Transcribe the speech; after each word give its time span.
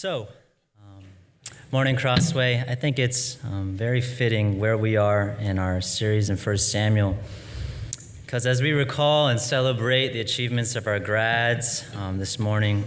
So, 0.00 0.28
um, 0.80 1.02
Morning 1.72 1.96
Crossway, 1.96 2.64
I 2.68 2.76
think 2.76 3.00
it's 3.00 3.36
um, 3.42 3.76
very 3.76 4.00
fitting 4.00 4.60
where 4.60 4.78
we 4.78 4.96
are 4.96 5.30
in 5.40 5.58
our 5.58 5.80
series 5.80 6.30
in 6.30 6.36
1 6.36 6.58
Samuel. 6.58 7.16
Because 8.24 8.46
as 8.46 8.62
we 8.62 8.70
recall 8.70 9.26
and 9.26 9.40
celebrate 9.40 10.12
the 10.12 10.20
achievements 10.20 10.76
of 10.76 10.86
our 10.86 11.00
grads 11.00 11.84
um, 11.96 12.18
this 12.18 12.38
morning, 12.38 12.84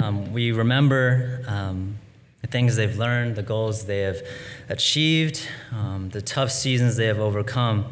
um, 0.00 0.32
we 0.32 0.52
remember 0.52 1.42
um, 1.48 1.98
the 2.42 2.46
things 2.46 2.76
they've 2.76 2.96
learned, 2.96 3.34
the 3.34 3.42
goals 3.42 3.86
they 3.86 4.02
have 4.02 4.22
achieved, 4.68 5.48
um, 5.72 6.10
the 6.10 6.22
tough 6.22 6.52
seasons 6.52 6.94
they 6.94 7.06
have 7.06 7.18
overcome. 7.18 7.86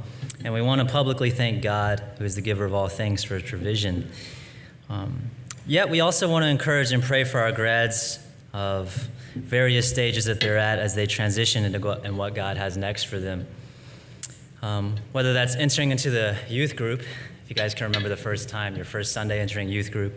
And 0.44 0.54
we 0.54 0.62
want 0.62 0.80
to 0.80 0.86
publicly 0.86 1.30
thank 1.30 1.60
God, 1.60 2.04
who 2.18 2.24
is 2.24 2.36
the 2.36 2.40
giver 2.40 2.66
of 2.66 2.72
all 2.72 2.88
things, 2.88 3.24
for 3.24 3.34
his 3.34 3.50
provision. 3.50 4.12
Um, 4.88 5.30
Yet 5.66 5.88
we 5.88 6.00
also 6.00 6.28
want 6.28 6.42
to 6.42 6.48
encourage 6.48 6.92
and 6.92 7.02
pray 7.02 7.24
for 7.24 7.40
our 7.40 7.50
grads 7.50 8.18
of 8.52 9.08
various 9.34 9.88
stages 9.88 10.26
that 10.26 10.38
they're 10.38 10.58
at 10.58 10.78
as 10.78 10.94
they 10.94 11.06
transition 11.06 11.64
into 11.64 11.90
and 12.02 12.18
what 12.18 12.34
God 12.34 12.58
has 12.58 12.76
next 12.76 13.04
for 13.04 13.18
them. 13.18 13.46
Um, 14.60 14.96
whether 15.12 15.32
that's 15.32 15.56
entering 15.56 15.90
into 15.90 16.10
the 16.10 16.36
youth 16.50 16.76
group, 16.76 17.00
if 17.00 17.48
you 17.48 17.54
guys 17.54 17.74
can 17.74 17.86
remember 17.86 18.10
the 18.10 18.16
first 18.16 18.50
time, 18.50 18.76
your 18.76 18.84
first 18.84 19.12
Sunday 19.12 19.40
entering 19.40 19.70
youth 19.70 19.90
group, 19.90 20.12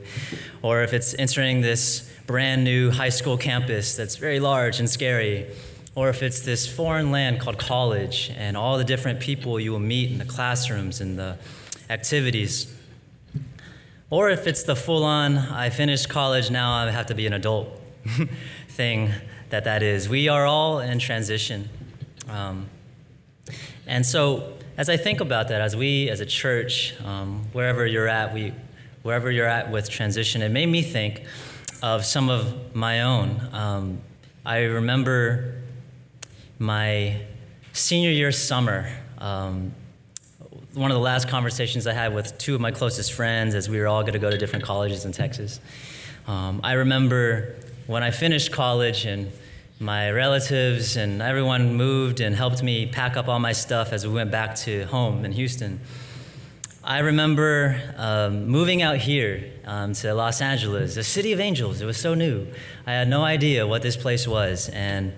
or 0.61 0.83
if 0.83 0.93
it's 0.93 1.15
entering 1.17 1.61
this 1.61 2.11
brand 2.25 2.65
new 2.65 2.91
high 2.91 3.09
school 3.09 3.37
campus 3.37 3.95
that's 3.95 4.17
very 4.17 4.41
large 4.41 4.79
and 4.79 4.89
scary, 4.89 5.47
or 5.95 6.09
if 6.09 6.23
it's 6.23 6.41
this 6.41 6.67
foreign 6.67 7.09
land 7.09 7.39
called 7.39 7.57
college 7.57 8.31
and 8.37 8.57
all 8.57 8.77
the 8.77 8.83
different 8.83 9.21
people 9.21 9.61
you 9.61 9.71
will 9.71 9.79
meet 9.79 10.11
in 10.11 10.17
the 10.17 10.25
classrooms 10.25 10.99
and 10.99 11.17
the 11.17 11.37
activities. 11.89 12.76
Or 14.09 14.29
if 14.29 14.47
it's 14.47 14.63
the 14.63 14.75
full 14.75 15.03
on, 15.03 15.37
I 15.37 15.69
finished 15.69 16.07
college, 16.07 16.49
now 16.49 16.71
I 16.71 16.89
have 16.91 17.07
to 17.07 17.15
be 17.15 17.27
an 17.27 17.33
adult 17.33 17.81
thing 18.69 19.11
that 19.49 19.65
that 19.65 19.83
is. 19.83 20.07
We 20.07 20.29
are 20.29 20.45
all 20.45 20.79
in 20.79 20.99
transition. 20.99 21.69
Um, 22.29 22.67
and 23.85 24.05
so, 24.05 24.53
as 24.77 24.89
I 24.89 24.95
think 24.95 25.19
about 25.19 25.49
that, 25.49 25.59
as 25.59 25.75
we 25.75 26.09
as 26.09 26.21
a 26.21 26.25
church, 26.25 26.93
um, 27.03 27.47
wherever 27.51 27.85
you're 27.85 28.07
at, 28.07 28.33
we, 28.33 28.53
wherever 29.03 29.29
you're 29.29 29.45
at 29.45 29.71
with 29.71 29.89
transition, 29.89 30.41
it 30.41 30.49
made 30.49 30.67
me 30.67 30.83
think 30.83 31.23
of 31.83 32.05
some 32.05 32.29
of 32.29 32.73
my 32.73 33.01
own. 33.01 33.41
Um, 33.51 34.01
I 34.45 34.63
remember 34.63 35.55
my 36.59 37.21
senior 37.73 38.11
year 38.11 38.31
summer. 38.31 38.89
Um, 39.17 39.73
one 40.77 40.91
of 40.91 40.95
the 40.95 41.01
last 41.01 41.27
conversations 41.27 41.87
I 41.87 41.93
had 41.93 42.13
with 42.13 42.37
two 42.37 42.53
of 42.53 42.61
my 42.61 42.69
closest 42.69 43.13
friends 43.13 43.55
as 43.55 43.67
we 43.67 43.79
were 43.79 43.87
all 43.87 44.01
going 44.01 44.13
to 44.13 44.19
go 44.19 44.29
to 44.29 44.37
different 44.37 44.63
colleges 44.63 45.05
in 45.05 45.11
Texas. 45.11 45.59
Um, 46.27 46.61
I 46.63 46.73
remember 46.73 47.55
when 47.87 48.03
I 48.03 48.11
finished 48.11 48.51
college 48.51 49.05
and 49.05 49.31
my 49.79 50.11
relatives 50.11 50.95
and 50.95 51.19
everyone 51.19 51.73
moved 51.73 52.19
and 52.19 52.35
helped 52.35 52.61
me 52.61 52.85
pack 52.85 53.17
up 53.17 53.27
all 53.27 53.39
my 53.39 53.53
stuff 53.53 53.91
as 53.91 54.05
we 54.05 54.13
went 54.13 54.29
back 54.29 54.55
to 54.57 54.85
home 54.85 55.25
in 55.25 55.31
Houston. 55.31 55.79
I 56.83 56.99
remember 56.99 57.81
um, 57.97 58.47
moving 58.47 58.83
out 58.83 58.97
here 58.97 59.51
um, 59.65 59.93
to 59.93 60.13
Los 60.13 60.41
Angeles, 60.41 60.93
the 60.93 61.03
city 61.03 61.31
of 61.33 61.39
angels. 61.39 61.81
It 61.81 61.85
was 61.85 61.97
so 61.97 62.13
new. 62.13 62.45
I 62.85 62.91
had 62.91 63.07
no 63.07 63.23
idea 63.23 63.65
what 63.65 63.81
this 63.81 63.97
place 63.97 64.27
was. 64.27 64.69
And 64.69 65.13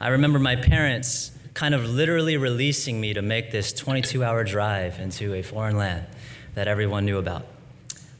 I 0.00 0.08
remember 0.08 0.38
my 0.38 0.54
parents 0.54 1.32
kind 1.54 1.74
of 1.74 1.88
literally 1.88 2.36
releasing 2.36 3.00
me 3.00 3.14
to 3.14 3.22
make 3.22 3.50
this 3.50 3.72
22 3.72 4.22
hour 4.24 4.44
drive 4.44 4.98
into 4.98 5.34
a 5.34 5.42
foreign 5.42 5.76
land 5.76 6.06
that 6.54 6.68
everyone 6.68 7.04
knew 7.04 7.18
about. 7.18 7.46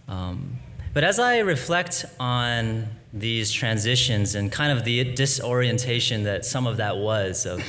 Um, 0.08 0.58
but 0.92 1.04
as 1.04 1.18
I 1.18 1.38
reflect 1.38 2.04
on 2.18 2.88
these 3.12 3.52
transitions 3.52 4.34
and 4.34 4.50
kind 4.50 4.76
of 4.76 4.84
the 4.84 5.14
disorientation 5.14 6.24
that 6.24 6.44
some 6.44 6.66
of 6.66 6.78
that 6.78 6.96
was 6.96 7.46
of, 7.46 7.62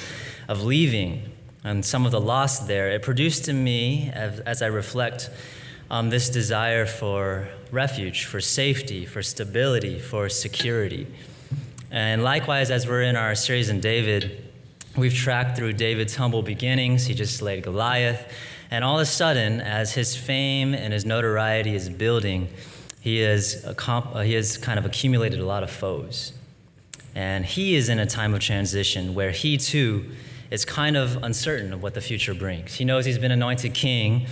of 0.47 0.63
leaving 0.63 1.31
and 1.63 1.85
some 1.85 2.05
of 2.05 2.11
the 2.11 2.21
loss 2.21 2.59
there, 2.59 2.89
it 2.89 3.03
produced 3.03 3.47
in 3.47 3.63
me, 3.63 4.09
as, 4.13 4.39
as 4.41 4.61
I 4.63 4.67
reflect 4.67 5.29
on 5.91 6.09
this 6.09 6.29
desire 6.29 6.85
for 6.85 7.47
refuge, 7.71 8.25
for 8.25 8.41
safety, 8.41 9.05
for 9.05 9.21
stability, 9.21 9.99
for 9.99 10.27
security. 10.29 11.05
And 11.91 12.23
likewise, 12.23 12.71
as 12.71 12.87
we're 12.87 13.03
in 13.03 13.15
our 13.15 13.35
series 13.35 13.69
in 13.69 13.81
David, 13.81 14.50
We've 14.97 15.13
tracked 15.13 15.57
through 15.57 15.73
David's 15.73 16.15
humble 16.15 16.41
beginnings. 16.41 17.05
He 17.05 17.13
just 17.13 17.37
slayed 17.37 17.63
Goliath. 17.63 18.31
And 18.69 18.83
all 18.83 18.95
of 18.95 19.01
a 19.01 19.05
sudden, 19.05 19.61
as 19.61 19.93
his 19.93 20.15
fame 20.17 20.73
and 20.73 20.91
his 20.91 21.05
notoriety 21.05 21.75
is 21.75 21.89
building, 21.89 22.49
he 22.99 23.19
has, 23.19 23.65
uh, 23.65 24.21
he 24.21 24.33
has 24.33 24.57
kind 24.57 24.77
of 24.77 24.85
accumulated 24.85 25.39
a 25.39 25.45
lot 25.45 25.63
of 25.63 25.71
foes. 25.71 26.33
And 27.15 27.45
he 27.45 27.75
is 27.75 27.89
in 27.89 27.99
a 27.99 28.05
time 28.05 28.33
of 28.33 28.41
transition 28.41 29.13
where 29.13 29.31
he 29.31 29.57
too 29.57 30.11
is 30.49 30.65
kind 30.65 30.97
of 30.97 31.23
uncertain 31.23 31.71
of 31.73 31.81
what 31.81 31.93
the 31.93 32.01
future 32.01 32.33
brings. 32.33 32.75
He 32.75 32.85
knows 32.85 33.05
he's 33.05 33.17
been 33.17 33.31
anointed 33.31 33.73
king, 33.73 34.27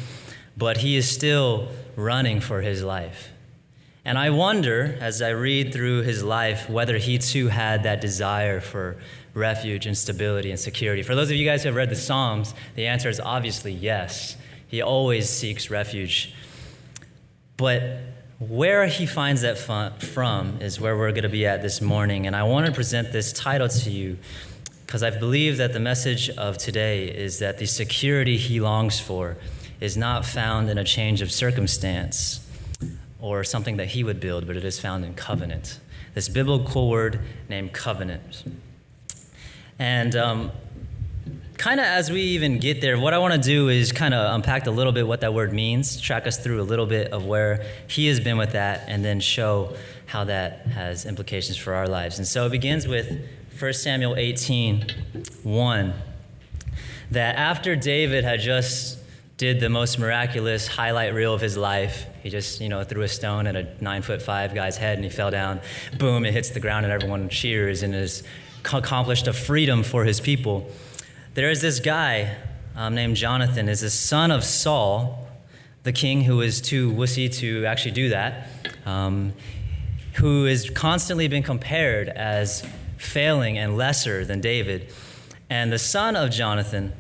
but 0.58 0.78
he 0.78 0.98
is 0.98 1.10
still 1.10 1.70
running 1.96 2.42
for 2.42 2.62
his 2.62 2.84
life. 2.84 3.30
And 4.06 4.18
I 4.18 4.30
wonder, 4.30 4.98
as 5.02 5.22
I 5.22 5.30
read 5.30 5.74
through 5.74 6.04
his 6.04 6.24
life, 6.24 6.70
whether 6.70 6.98
he 6.98 7.18
too 7.18 7.48
had 7.50 7.84
that 7.84 8.02
desire 8.02 8.60
for 8.62 8.98
refuge 9.34 9.86
and 9.86 9.98
stability 9.98 10.50
and 10.50 10.60
security? 10.60 11.04
For 11.04 11.16
those 11.16 11.30
of 11.30 11.36
you 11.36 11.46
guys 11.46 11.64
who 11.64 11.68
have 11.68 11.76
read 11.76 11.90
the 11.90 11.96
Psalms, 11.96 12.54
the 12.76 12.88
answer 12.88 13.10
is 13.10 13.20
obviously 13.20 13.74
yes. 13.74 14.38
He 14.68 14.82
always 14.82 15.30
seeks 15.30 15.70
refuge. 15.70 16.34
But 17.58 18.00
where 18.40 18.88
he 18.88 19.06
finds 19.06 19.42
that 19.42 19.58
from 19.58 20.62
is 20.62 20.80
where 20.80 20.96
we're 20.98 21.12
going 21.12 21.24
to 21.24 21.30
be 21.30 21.46
at 21.46 21.62
this 21.62 21.82
morning. 21.82 22.26
And 22.26 22.36
I 22.36 22.44
want 22.44 22.68
to 22.68 22.72
present 22.72 23.12
this 23.12 23.34
title 23.34 23.68
to 23.68 23.90
you 23.90 24.18
because 24.86 25.04
I 25.04 25.10
believe 25.10 25.58
that 25.58 25.74
the 25.74 25.80
message 25.80 26.30
of 26.32 26.58
today 26.58 27.10
is 27.10 27.40
that 27.40 27.58
the 27.58 27.68
security 27.68 28.38
he 28.38 28.62
longs 28.62 29.00
for 29.00 29.38
is 29.82 29.98
not 29.98 30.26
found 30.26 30.70
in 30.70 30.78
a 30.78 30.84
change 30.84 31.22
of 31.22 31.32
circumstance 31.32 32.40
or 33.20 33.44
something 33.44 33.78
that 33.78 33.88
he 33.90 34.04
would 34.04 34.20
build, 34.20 34.48
but 34.48 34.56
it 34.56 34.64
is 34.64 34.80
found 34.80 35.04
in 35.04 35.14
covenant. 35.14 35.80
This 36.14 36.30
biblical 36.30 36.90
word 36.90 37.22
named 37.50 37.74
covenant. 37.74 38.44
And 39.78 40.16
um, 40.16 40.52
kind 41.58 41.80
of 41.80 41.86
as 41.86 42.10
we 42.10 42.22
even 42.22 42.60
get 42.60 42.82
there, 42.82 42.98
what 42.98 43.14
I 43.14 43.18
want 43.18 43.34
to 43.34 43.40
do 43.40 43.70
is 43.70 43.92
kind 43.92 44.14
of 44.14 44.34
unpack 44.34 44.66
a 44.68 44.72
little 44.72 44.94
bit 44.94 45.08
what 45.08 45.22
that 45.22 45.34
word 45.34 45.54
means, 45.54 46.00
track 46.00 46.26
us 46.26 46.38
through 46.38 46.62
a 46.62 46.64
little 46.64 46.86
bit 46.86 47.12
of 47.12 47.26
where 47.26 47.66
he 47.88 48.08
has 48.08 48.20
been 48.20 48.38
with 48.38 48.54
that, 48.54 48.86
and 48.88 49.04
then 49.04 49.20
show 49.20 49.76
how 50.06 50.24
that 50.24 50.66
has 50.68 51.06
implications 51.06 51.58
for 51.58 51.74
our 51.74 51.88
lives. 51.88 52.18
And 52.18 52.28
so 52.28 52.46
it 52.46 52.50
begins 52.50 52.88
with 52.88 53.22
1 53.60 53.74
Samuel 53.74 54.16
18 54.16 54.88
1. 55.44 55.94
That 57.12 57.36
after 57.38 57.76
David 57.76 58.24
had 58.24 58.40
just 58.40 58.99
did 59.40 59.62
the 59.62 59.70
most 59.70 59.98
miraculous 59.98 60.68
highlight 60.68 61.14
reel 61.14 61.34
of 61.34 61.40
his 61.40 61.56
life. 61.56 62.06
He 62.22 62.30
just, 62.30 62.60
you 62.60 62.68
know, 62.68 62.84
threw 62.84 63.04
a 63.04 63.08
stone 63.08 63.48
at 63.48 63.56
a 63.56 63.74
nine 63.82 64.02
foot 64.02 64.22
five 64.22 64.54
guy's 64.54 64.76
head 64.76 64.98
and 64.98 65.06
he 65.06 65.10
fell 65.10 65.32
down. 65.32 65.62
Boom, 65.98 66.26
it 66.26 66.34
hits 66.34 66.50
the 66.50 66.60
ground 66.60 66.86
and 66.86 66.92
everyone 66.92 67.30
cheers 67.30 67.82
and 67.82 67.94
has 67.94 68.22
accomplished 68.66 69.28
a 69.28 69.34
freedom 69.34 69.82
for 69.82 70.04
his 70.04 70.20
people. 70.20 70.70
There 71.36 71.50
is 71.50 71.62
this 71.62 71.80
guy 71.80 72.36
um, 72.76 72.96
named 72.96 73.16
Jonathan, 73.16 73.70
is 73.70 73.80
the 73.80 73.90
son 73.90 74.30
of 74.30 74.44
Saul, 74.44 75.26
the 75.84 75.94
king 75.94 76.26
who 76.26 76.42
is 76.42 76.60
too 76.60 76.92
wussy 76.92 77.34
to 77.36 77.66
actually 77.66 77.92
do 77.92 78.10
that, 78.10 78.50
um, 78.86 79.32
who 80.16 80.44
has 80.46 80.70
constantly 80.70 81.30
been 81.30 81.44
compared 81.44 82.10
as 82.10 82.68
failing 82.98 83.58
and 83.58 83.78
lesser 83.78 84.26
than 84.26 84.42
David. 84.42 84.92
And 85.50 85.72
the 85.72 85.80
son 85.80 86.18
of 86.18 86.30
Jonathan, 86.30 86.92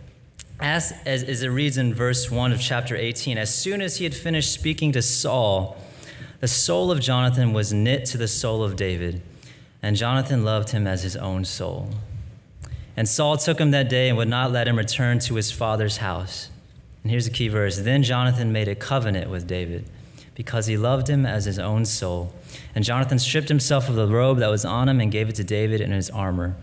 as, 0.59 0.93
as, 1.05 1.23
as 1.23 1.41
it 1.41 1.49
reads 1.49 1.77
in 1.77 1.93
verse 1.93 2.29
1 2.29 2.51
of 2.51 2.59
chapter 2.59 2.95
18, 2.95 3.37
as 3.37 3.53
soon 3.53 3.81
as 3.81 3.97
he 3.97 4.03
had 4.03 4.13
finished 4.13 4.51
speaking 4.53 4.91
to 4.91 5.01
Saul, 5.01 5.77
the 6.39 6.47
soul 6.47 6.91
of 6.91 6.99
Jonathan 6.99 7.53
was 7.53 7.73
knit 7.73 8.05
to 8.05 8.17
the 8.17 8.27
soul 8.27 8.63
of 8.63 8.75
David 8.75 9.21
and 9.81 9.95
Jonathan 9.95 10.43
loved 10.43 10.69
him 10.69 10.87
as 10.87 11.03
his 11.03 11.15
own 11.15 11.45
soul. 11.45 11.89
And 12.97 13.07
Saul 13.07 13.37
took 13.37 13.59
him 13.59 13.71
that 13.71 13.89
day 13.89 14.09
and 14.09 14.17
would 14.17 14.27
not 14.27 14.51
let 14.51 14.67
him 14.67 14.77
return 14.77 15.19
to 15.19 15.35
his 15.35 15.51
father's 15.51 15.97
house. 15.97 16.49
And 17.01 17.11
here's 17.11 17.25
the 17.25 17.31
key 17.31 17.47
verse 17.47 17.77
Then 17.77 18.03
Jonathan 18.03 18.51
made 18.51 18.67
a 18.67 18.75
covenant 18.75 19.29
with 19.29 19.47
David 19.47 19.85
because 20.35 20.67
he 20.67 20.77
loved 20.77 21.09
him 21.09 21.25
as 21.25 21.45
his 21.45 21.59
own 21.59 21.85
soul. 21.85 22.33
And 22.75 22.83
Jonathan 22.83 23.19
stripped 23.19 23.49
himself 23.49 23.87
of 23.89 23.95
the 23.95 24.07
robe 24.07 24.39
that 24.39 24.49
was 24.49 24.65
on 24.65 24.89
him 24.89 24.99
and 24.99 25.11
gave 25.11 25.29
it 25.29 25.35
to 25.35 25.43
David 25.43 25.81
and 25.81 25.93
his 25.93 26.09
armor, 26.09 26.55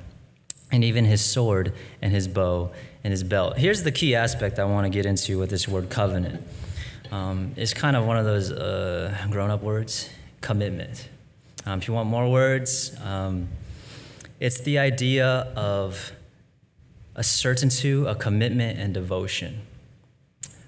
and 0.70 0.84
even 0.84 1.04
his 1.04 1.24
sword 1.24 1.72
and 2.02 2.12
his 2.12 2.28
bow 2.28 2.70
and 3.06 3.12
his 3.12 3.22
belt. 3.22 3.56
Here's 3.56 3.84
the 3.84 3.92
key 3.92 4.16
aspect 4.16 4.58
I 4.58 4.64
want 4.64 4.84
to 4.84 4.90
get 4.90 5.06
into 5.06 5.38
with 5.38 5.48
this 5.48 5.68
word 5.68 5.90
covenant. 5.90 6.44
Um, 7.12 7.52
it's 7.54 7.72
kind 7.72 7.94
of 7.94 8.04
one 8.04 8.16
of 8.16 8.24
those 8.24 8.50
uh, 8.50 9.28
grown 9.30 9.48
up 9.48 9.62
words 9.62 10.10
commitment. 10.40 11.08
Um, 11.64 11.78
if 11.78 11.86
you 11.86 11.94
want 11.94 12.08
more 12.08 12.28
words, 12.28 12.96
um, 13.04 13.46
it's 14.40 14.60
the 14.62 14.80
idea 14.80 15.52
of 15.54 16.10
a 17.14 17.22
certainty, 17.22 17.92
a 17.92 18.16
commitment, 18.16 18.80
and 18.80 18.92
devotion. 18.92 19.60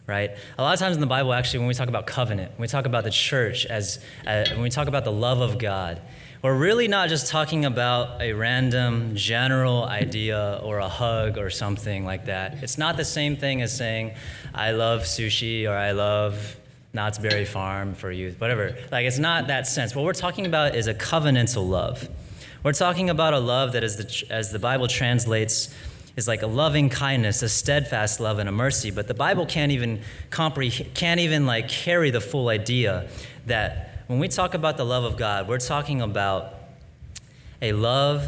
Right? 0.06 0.30
A 0.58 0.62
lot 0.62 0.74
of 0.74 0.78
times 0.78 0.94
in 0.94 1.00
the 1.00 1.08
Bible, 1.08 1.32
actually, 1.32 1.58
when 1.58 1.66
we 1.66 1.74
talk 1.74 1.88
about 1.88 2.06
covenant, 2.06 2.52
when 2.52 2.60
we 2.60 2.68
talk 2.68 2.86
about 2.86 3.02
the 3.02 3.10
church, 3.10 3.66
as 3.66 3.98
uh, 4.28 4.44
when 4.50 4.62
we 4.62 4.70
talk 4.70 4.86
about 4.86 5.02
the 5.02 5.10
love 5.10 5.40
of 5.40 5.58
God, 5.58 6.00
we're 6.40 6.56
really 6.56 6.86
not 6.86 7.08
just 7.08 7.26
talking 7.26 7.64
about 7.64 8.22
a 8.22 8.32
random 8.32 9.16
general 9.16 9.84
idea 9.84 10.60
or 10.62 10.78
a 10.78 10.88
hug 10.88 11.36
or 11.36 11.50
something 11.50 12.04
like 12.04 12.26
that. 12.26 12.62
It's 12.62 12.78
not 12.78 12.96
the 12.96 13.04
same 13.04 13.36
thing 13.36 13.60
as 13.60 13.76
saying, 13.76 14.14
I 14.54 14.70
love 14.70 15.02
sushi 15.02 15.68
or 15.68 15.74
I 15.74 15.90
love 15.92 16.56
Knott's 16.92 17.18
Berry 17.18 17.44
Farm 17.44 17.94
for 17.94 18.12
youth, 18.12 18.40
whatever. 18.40 18.76
Like, 18.92 19.04
it's 19.04 19.18
not 19.18 19.48
that 19.48 19.66
sense. 19.66 19.96
What 19.96 20.04
we're 20.04 20.12
talking 20.12 20.46
about 20.46 20.76
is 20.76 20.86
a 20.86 20.94
covenantal 20.94 21.68
love. 21.68 22.08
We're 22.62 22.72
talking 22.72 23.10
about 23.10 23.34
a 23.34 23.40
love 23.40 23.72
that, 23.72 23.82
is 23.82 23.96
the, 23.96 24.32
as 24.32 24.52
the 24.52 24.58
Bible 24.60 24.86
translates, 24.86 25.74
is 26.16 26.28
like 26.28 26.42
a 26.42 26.46
loving 26.46 26.88
kindness, 26.88 27.42
a 27.42 27.48
steadfast 27.48 28.20
love, 28.20 28.38
and 28.38 28.48
a 28.48 28.52
mercy. 28.52 28.92
But 28.92 29.08
the 29.08 29.14
Bible 29.14 29.44
can't 29.44 29.72
even 29.72 30.02
comprehend, 30.30 30.94
can't 30.94 31.20
even 31.20 31.46
like 31.46 31.68
carry 31.68 32.10
the 32.10 32.20
full 32.20 32.48
idea 32.48 33.08
that 33.46 33.87
when 34.08 34.18
we 34.18 34.26
talk 34.26 34.54
about 34.54 34.78
the 34.78 34.84
love 34.84 35.04
of 35.04 35.18
God, 35.18 35.48
we're 35.48 35.58
talking 35.58 36.00
about 36.00 36.54
a 37.60 37.72
love 37.72 38.26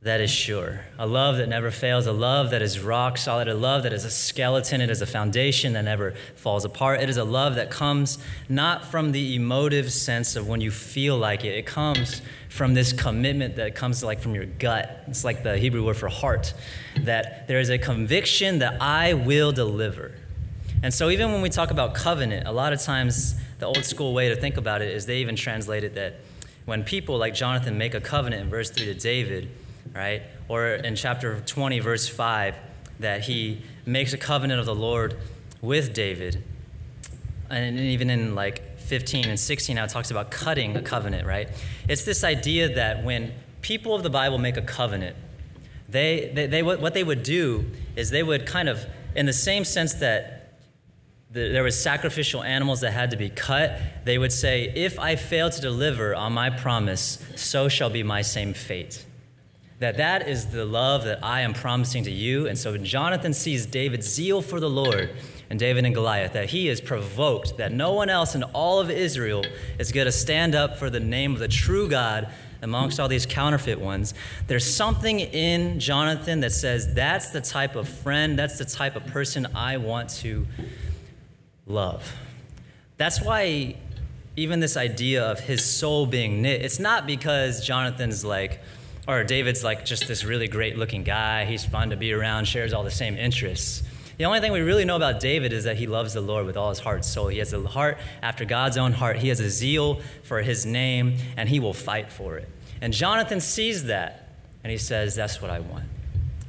that 0.00 0.22
is 0.22 0.30
sure, 0.30 0.80
a 0.98 1.06
love 1.06 1.36
that 1.36 1.50
never 1.50 1.70
fails, 1.70 2.06
a 2.06 2.12
love 2.12 2.50
that 2.52 2.62
is 2.62 2.80
rock 2.80 3.18
solid, 3.18 3.46
a 3.46 3.52
love 3.52 3.82
that 3.82 3.92
is 3.92 4.06
a 4.06 4.10
skeleton, 4.10 4.80
it 4.80 4.88
is 4.88 5.02
a 5.02 5.06
foundation 5.06 5.74
that 5.74 5.84
never 5.84 6.12
falls 6.34 6.64
apart. 6.64 7.02
It 7.02 7.10
is 7.10 7.18
a 7.18 7.24
love 7.24 7.56
that 7.56 7.70
comes 7.70 8.18
not 8.48 8.86
from 8.86 9.12
the 9.12 9.34
emotive 9.34 9.92
sense 9.92 10.34
of 10.34 10.48
when 10.48 10.62
you 10.62 10.70
feel 10.70 11.18
like 11.18 11.44
it, 11.44 11.58
it 11.58 11.66
comes 11.66 12.22
from 12.48 12.72
this 12.72 12.94
commitment 12.94 13.56
that 13.56 13.74
comes 13.74 14.02
like 14.02 14.18
from 14.20 14.34
your 14.34 14.46
gut. 14.46 15.04
It's 15.08 15.24
like 15.24 15.42
the 15.42 15.58
Hebrew 15.58 15.84
word 15.84 15.98
for 15.98 16.08
heart, 16.08 16.54
that 17.00 17.46
there 17.48 17.60
is 17.60 17.68
a 17.68 17.76
conviction 17.76 18.60
that 18.60 18.80
I 18.80 19.12
will 19.12 19.52
deliver. 19.52 20.14
And 20.82 20.94
so, 20.94 21.10
even 21.10 21.32
when 21.32 21.42
we 21.42 21.50
talk 21.50 21.70
about 21.70 21.92
covenant, 21.92 22.46
a 22.46 22.52
lot 22.52 22.72
of 22.72 22.80
times 22.80 23.34
the 23.60 23.66
old 23.66 23.84
school 23.84 24.12
way 24.14 24.28
to 24.30 24.36
think 24.36 24.56
about 24.56 24.82
it 24.82 24.92
is 24.92 25.06
they 25.06 25.18
even 25.18 25.36
translate 25.36 25.84
it 25.84 25.94
that 25.94 26.16
when 26.64 26.84
people 26.84 27.18
like 27.18 27.34
Jonathan 27.34 27.78
make 27.78 27.94
a 27.94 28.00
covenant 28.00 28.42
in 28.42 28.50
verse 28.50 28.70
3 28.70 28.86
to 28.86 28.94
David, 28.94 29.50
right? 29.94 30.22
Or 30.48 30.68
in 30.68 30.96
chapter 30.96 31.40
20, 31.40 31.78
verse 31.80 32.08
5, 32.08 32.54
that 33.00 33.22
he 33.22 33.62
makes 33.86 34.12
a 34.12 34.18
covenant 34.18 34.60
of 34.60 34.66
the 34.66 34.74
Lord 34.74 35.16
with 35.60 35.92
David. 35.92 36.42
And 37.48 37.78
even 37.78 38.10
in 38.10 38.34
like 38.34 38.78
15 38.78 39.26
and 39.26 39.38
16, 39.38 39.76
now 39.76 39.84
it 39.84 39.90
talks 39.90 40.10
about 40.10 40.30
cutting 40.30 40.76
a 40.76 40.82
covenant, 40.82 41.26
right? 41.26 41.48
It's 41.88 42.04
this 42.04 42.24
idea 42.24 42.74
that 42.74 43.04
when 43.04 43.32
people 43.62 43.94
of 43.94 44.02
the 44.02 44.10
Bible 44.10 44.38
make 44.38 44.56
a 44.56 44.62
covenant, 44.62 45.16
they, 45.88 46.30
they, 46.34 46.46
they 46.46 46.62
what 46.62 46.94
they 46.94 47.02
would 47.02 47.22
do 47.22 47.66
is 47.96 48.10
they 48.10 48.22
would 48.22 48.46
kind 48.46 48.68
of, 48.68 48.86
in 49.16 49.26
the 49.26 49.32
same 49.32 49.64
sense 49.64 49.94
that 49.94 50.39
there 51.32 51.62
was 51.62 51.80
sacrificial 51.80 52.42
animals 52.42 52.80
that 52.80 52.90
had 52.90 53.12
to 53.12 53.16
be 53.16 53.30
cut. 53.30 53.80
They 54.04 54.18
would 54.18 54.32
say 54.32 54.72
if 54.74 54.98
i 54.98 55.14
fail 55.14 55.48
to 55.48 55.60
deliver 55.60 56.14
on 56.14 56.32
my 56.32 56.50
promise 56.50 57.24
so 57.36 57.68
shall 57.68 57.90
be 57.90 58.02
my 58.02 58.22
same 58.22 58.52
fate. 58.52 59.04
That 59.78 59.96
that 59.98 60.28
is 60.28 60.46
the 60.46 60.64
love 60.64 61.04
that 61.04 61.24
i 61.24 61.42
am 61.42 61.54
promising 61.54 62.04
to 62.04 62.10
you. 62.10 62.48
And 62.48 62.58
so 62.58 62.72
when 62.72 62.84
jonathan 62.84 63.32
sees 63.32 63.64
david's 63.64 64.08
zeal 64.08 64.42
for 64.42 64.58
the 64.58 64.68
lord 64.68 65.10
and 65.50 65.58
david 65.58 65.84
and 65.84 65.94
goliath 65.94 66.32
that 66.32 66.50
he 66.50 66.68
is 66.68 66.80
provoked 66.80 67.56
that 67.58 67.72
no 67.72 67.92
one 67.92 68.10
else 68.10 68.34
in 68.34 68.42
all 68.42 68.80
of 68.80 68.90
israel 68.90 69.44
is 69.78 69.92
going 69.92 70.06
to 70.06 70.12
stand 70.12 70.54
up 70.54 70.78
for 70.78 70.90
the 70.90 71.00
name 71.00 71.32
of 71.32 71.38
the 71.38 71.48
true 71.48 71.88
god 71.88 72.28
amongst 72.62 73.00
all 73.00 73.08
these 73.08 73.26
counterfeit 73.26 73.80
ones 73.80 74.14
there's 74.46 74.74
something 74.74 75.18
in 75.18 75.80
jonathan 75.80 76.40
that 76.40 76.52
says 76.52 76.94
that's 76.94 77.30
the 77.30 77.40
type 77.40 77.74
of 77.74 77.88
friend 77.88 78.38
that's 78.38 78.58
the 78.58 78.64
type 78.64 78.94
of 78.94 79.04
person 79.06 79.46
i 79.56 79.76
want 79.76 80.08
to 80.08 80.46
love. 81.70 82.14
That's 82.96 83.20
why 83.20 83.76
even 84.36 84.60
this 84.60 84.76
idea 84.76 85.24
of 85.24 85.40
his 85.40 85.64
soul 85.64 86.06
being 86.06 86.42
knit, 86.42 86.62
it's 86.62 86.78
not 86.78 87.06
because 87.06 87.66
Jonathan's 87.66 88.24
like, 88.24 88.60
or 89.08 89.24
David's 89.24 89.64
like 89.64 89.84
just 89.84 90.06
this 90.06 90.24
really 90.24 90.48
great 90.48 90.76
looking 90.76 91.02
guy, 91.02 91.44
he's 91.44 91.64
fun 91.64 91.90
to 91.90 91.96
be 91.96 92.12
around, 92.12 92.46
shares 92.46 92.72
all 92.72 92.84
the 92.84 92.90
same 92.90 93.16
interests. 93.16 93.82
The 94.18 94.26
only 94.26 94.40
thing 94.40 94.52
we 94.52 94.60
really 94.60 94.84
know 94.84 94.96
about 94.96 95.18
David 95.18 95.52
is 95.52 95.64
that 95.64 95.78
he 95.78 95.86
loves 95.86 96.12
the 96.12 96.20
Lord 96.20 96.44
with 96.44 96.56
all 96.56 96.68
his 96.68 96.78
heart 96.78 97.06
soul. 97.06 97.28
He 97.28 97.38
has 97.38 97.54
a 97.54 97.66
heart 97.66 97.96
after 98.22 98.44
God's 98.44 98.76
own 98.76 98.92
heart. 98.92 99.16
He 99.16 99.28
has 99.28 99.40
a 99.40 99.48
zeal 99.48 100.00
for 100.24 100.42
his 100.42 100.66
name, 100.66 101.16
and 101.38 101.48
he 101.48 101.58
will 101.58 101.72
fight 101.72 102.12
for 102.12 102.36
it. 102.36 102.46
And 102.82 102.92
Jonathan 102.92 103.40
sees 103.40 103.84
that, 103.84 104.28
and 104.62 104.70
he 104.70 104.76
says, 104.76 105.14
That's 105.14 105.40
what 105.40 105.50
I 105.50 105.60
want. 105.60 105.86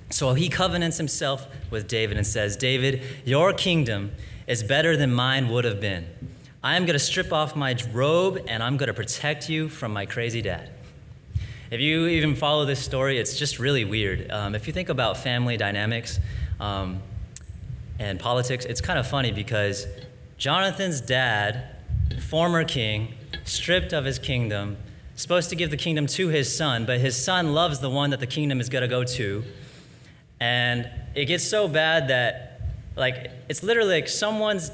So 0.09 0.33
he 0.33 0.49
covenants 0.49 0.97
himself 0.97 1.47
with 1.69 1.87
David 1.87 2.17
and 2.17 2.27
says, 2.27 2.57
David, 2.57 3.01
your 3.23 3.53
kingdom 3.53 4.11
is 4.51 4.63
better 4.63 4.97
than 4.97 5.13
mine 5.13 5.47
would 5.47 5.63
have 5.63 5.79
been. 5.79 6.05
I 6.61 6.75
am 6.75 6.85
going 6.85 6.91
to 6.91 6.99
strip 6.99 7.31
off 7.31 7.55
my 7.55 7.73
robe 7.93 8.43
and 8.49 8.61
I'm 8.61 8.75
going 8.75 8.87
to 8.87 8.93
protect 8.93 9.49
you 9.49 9.69
from 9.69 9.93
my 9.93 10.05
crazy 10.05 10.41
dad. 10.41 10.69
If 11.69 11.79
you 11.79 12.07
even 12.07 12.35
follow 12.35 12.65
this 12.65 12.83
story, 12.83 13.17
it's 13.17 13.39
just 13.39 13.59
really 13.59 13.85
weird. 13.85 14.29
Um, 14.29 14.53
if 14.53 14.67
you 14.67 14.73
think 14.73 14.89
about 14.89 15.15
family 15.15 15.55
dynamics 15.55 16.19
um, 16.59 17.01
and 17.97 18.19
politics, 18.19 18.65
it's 18.65 18.81
kind 18.81 18.99
of 18.99 19.07
funny 19.07 19.31
because 19.31 19.87
Jonathan's 20.37 20.99
dad, 20.99 21.77
former 22.19 22.65
king, 22.65 23.13
stripped 23.45 23.93
of 23.93 24.03
his 24.03 24.19
kingdom, 24.19 24.75
supposed 25.15 25.49
to 25.51 25.55
give 25.55 25.71
the 25.71 25.77
kingdom 25.77 26.07
to 26.07 26.27
his 26.27 26.53
son, 26.53 26.85
but 26.85 26.99
his 26.99 27.15
son 27.15 27.53
loves 27.53 27.79
the 27.79 27.89
one 27.89 28.09
that 28.09 28.19
the 28.19 28.27
kingdom 28.27 28.59
is 28.59 28.67
going 28.67 28.81
to 28.81 28.89
go 28.89 29.05
to. 29.05 29.45
And 30.41 30.89
it 31.15 31.27
gets 31.27 31.47
so 31.47 31.69
bad 31.69 32.09
that 32.09 32.50
like, 32.95 33.31
it's 33.49 33.63
literally 33.63 33.95
like 33.95 34.07
someone's, 34.07 34.71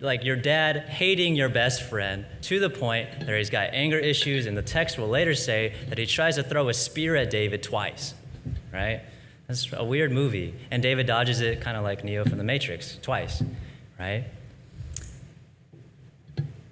like 0.00 0.24
your 0.24 0.36
dad 0.36 0.78
hating 0.88 1.36
your 1.36 1.48
best 1.48 1.82
friend 1.84 2.26
to 2.42 2.58
the 2.58 2.68
point 2.68 3.08
that 3.20 3.38
he's 3.38 3.50
got 3.50 3.70
anger 3.72 3.98
issues, 3.98 4.46
and 4.46 4.56
the 4.56 4.62
text 4.62 4.98
will 4.98 5.08
later 5.08 5.34
say 5.34 5.74
that 5.88 5.96
he 5.96 6.06
tries 6.06 6.34
to 6.34 6.42
throw 6.42 6.68
a 6.68 6.74
spear 6.74 7.14
at 7.14 7.30
David 7.30 7.62
twice, 7.62 8.14
right? 8.72 9.00
That's 9.46 9.72
a 9.72 9.84
weird 9.84 10.10
movie. 10.10 10.54
And 10.70 10.82
David 10.82 11.06
dodges 11.06 11.40
it 11.40 11.60
kind 11.60 11.76
of 11.76 11.84
like 11.84 12.04
Neo 12.04 12.24
from 12.24 12.38
The 12.38 12.44
Matrix, 12.44 12.98
twice, 13.00 13.42
right? 13.98 14.24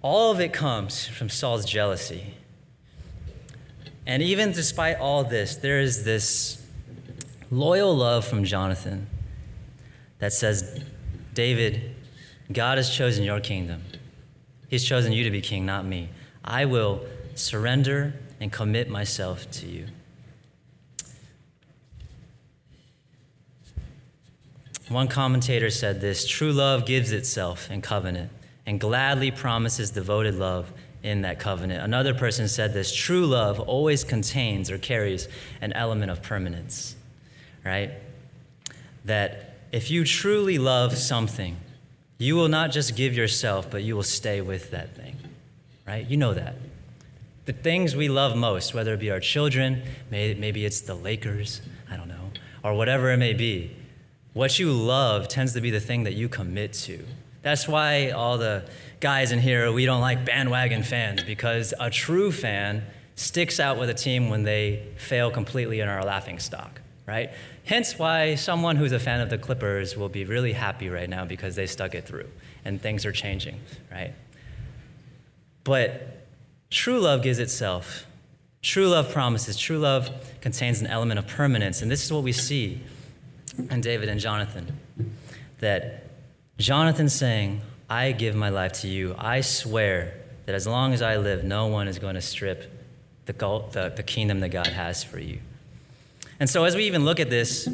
All 0.03 0.33
of 0.33 0.41
it 0.41 0.53
comes 0.53 1.07
from 1.07 1.29
Saul's 1.29 1.65
jealousy. 1.65 2.35
And 4.07 4.23
even 4.23 4.53
despite 4.53 4.99
all 4.99 5.23
this, 5.23 5.57
there 5.57 5.79
is 5.79 6.05
this 6.05 6.67
loyal 7.51 7.95
love 7.95 8.25
from 8.25 8.45
Jonathan 8.45 9.07
that 10.21 10.33
says, 10.33 10.85
David, 11.35 11.97
God 12.53 12.79
has 12.79 12.91
chosen 12.91 13.25
your 13.25 13.41
kingdom. 13.41 13.83
He's 14.69 14.85
chosen 14.85 15.13
you 15.13 15.25
to 15.25 15.31
be 15.31 15.41
king, 15.41 15.67
not 15.67 15.85
me. 15.85 16.11
I 16.45 16.65
will 16.65 17.05
surrender 17.35 18.15
and 18.39 18.53
commit 18.53 18.89
myself 18.89 19.51
to 19.53 19.67
you. 19.67 19.87
One 24.89 25.09
commentator 25.09 25.71
said 25.71 26.01
this 26.01 26.27
true 26.27 26.53
love 26.53 26.85
gives 26.85 27.13
itself 27.13 27.71
in 27.71 27.81
covenant 27.81 28.31
and 28.67 28.81
gladly 28.81 29.31
promises 29.31 29.91
devoted 29.91 30.35
love 30.35 30.73
in 31.03 31.23
that 31.23 31.39
covenant. 31.39 31.83
Another 31.83 32.13
person 32.13 32.49
said 32.49 32.75
this 32.75 32.95
true 32.95 33.25
love 33.25 33.61
always 33.61 34.05
contains 34.05 34.71
or 34.71 34.79
carries 34.79 35.29
an 35.61 35.73
element 35.73 36.11
of 36.11 36.23
permanence, 36.23 36.97
right? 37.65 37.93
That 39.05 39.50
if 39.73 39.91
you 39.91 40.05
truly 40.05 40.59
love 40.59 40.97
something, 40.97 41.57
you 42.19 42.35
will 42.35 42.49
not 42.49 42.71
just 42.71 42.97
give 42.97 43.15
yourself, 43.15 43.71
but 43.71 43.83
you 43.83 43.97
will 43.97 44.03
stay 44.03 44.41
with 44.41 44.71
that 44.73 44.95
thing, 44.95 45.17
right? 45.87 46.07
You 46.07 46.17
know 46.17 46.35
that. 46.35 46.57
The 47.47 47.53
things 47.53 47.97
we 47.97 48.09
love 48.09 48.37
most, 48.37 48.75
whether 48.75 48.95
it 48.95 49.01
be 49.01 49.11
our 49.11 49.21
children, 49.21 49.83
maybe 50.11 50.65
it's 50.65 50.83
the 50.83 50.95
Lakers, 50.95 51.63
I 51.91 51.97
don't 51.97 52.09
know, 52.09 52.31
or 52.63 52.75
whatever 52.75 53.11
it 53.11 53.17
may 53.17 53.33
be, 53.33 53.75
what 54.33 54.59
you 54.59 54.71
love 54.71 55.29
tends 55.29 55.55
to 55.55 55.61
be 55.61 55.71
the 55.71 55.81
thing 55.81 56.05
that 56.05 56.15
you 56.15 56.29
commit 56.29 56.73
to. 56.75 57.05
That's 57.43 57.67
why 57.67 58.11
all 58.11 58.39
the 58.39 58.69
guys 59.01 59.33
in 59.33 59.39
here, 59.39 59.73
we 59.73 59.87
don't 59.87 60.03
like 60.03 60.25
bandwagon 60.25 60.83
fans, 60.83 61.25
because 61.25 61.73
a 61.81 61.89
true 61.91 62.31
fan 62.31 62.85
sticks 63.17 63.59
out 63.59 63.79
with 63.79 63.89
a 63.89 63.95
team 63.95 64.29
when 64.29 64.43
they 64.43 64.87
fail 64.97 65.31
completely 65.31 65.81
and 65.81 65.91
are 65.91 65.99
a 65.99 66.05
laughing 66.05 66.39
stock, 66.39 66.81
right? 67.07 67.31
Hence 67.71 67.97
why 67.97 68.35
someone 68.35 68.75
who's 68.75 68.91
a 68.91 68.99
fan 68.99 69.21
of 69.21 69.31
the 69.31 69.39
Clippers 69.39 69.97
will 69.97 70.09
be 70.09 70.25
really 70.25 70.55
happy 70.55 70.89
right 70.89 71.09
now 71.09 71.25
because 71.25 71.55
they 71.55 71.69
stuck 71.69 71.95
it 71.95 72.05
through 72.05 72.29
and 72.65 72.83
things 72.83 73.07
are 73.07 73.13
changing, 73.13 73.61
right? 73.93 74.13
But 75.63 76.27
true 76.71 76.99
love 76.99 77.23
gives 77.23 77.39
itself. 77.39 78.07
True 78.61 78.89
love 78.89 79.13
promises. 79.13 79.57
True 79.57 79.79
love 79.79 80.11
contains 80.41 80.81
an 80.81 80.89
element 80.89 81.21
of 81.21 81.29
permanence. 81.29 81.81
And 81.81 81.89
this 81.89 82.05
is 82.05 82.13
what 82.13 82.25
we 82.25 82.33
see 82.33 82.81
in 83.71 83.81
David 83.81 84.09
and 84.09 84.19
Jonathan. 84.19 84.77
That 85.61 86.07
Jonathan's 86.59 87.15
saying, 87.15 87.61
I 87.89 88.11
give 88.11 88.35
my 88.35 88.49
life 88.49 88.73
to 88.81 88.89
you. 88.89 89.15
I 89.17 89.43
swear 89.43 90.15
that 90.47 90.57
as 90.57 90.67
long 90.67 90.93
as 90.93 91.03
I 91.03 91.19
live, 91.19 91.45
no 91.45 91.69
one 91.69 91.87
is 91.87 92.01
going 92.01 92.17
to 92.17 92.21
strip 92.21 92.69
the, 93.27 93.33
the, 93.33 93.93
the 93.95 94.03
kingdom 94.03 94.41
that 94.41 94.49
God 94.49 94.67
has 94.67 95.05
for 95.05 95.21
you. 95.21 95.39
And 96.41 96.49
so, 96.49 96.65
as 96.65 96.75
we 96.75 96.85
even 96.85 97.05
look 97.05 97.21
at 97.21 97.29
this, 97.29 97.69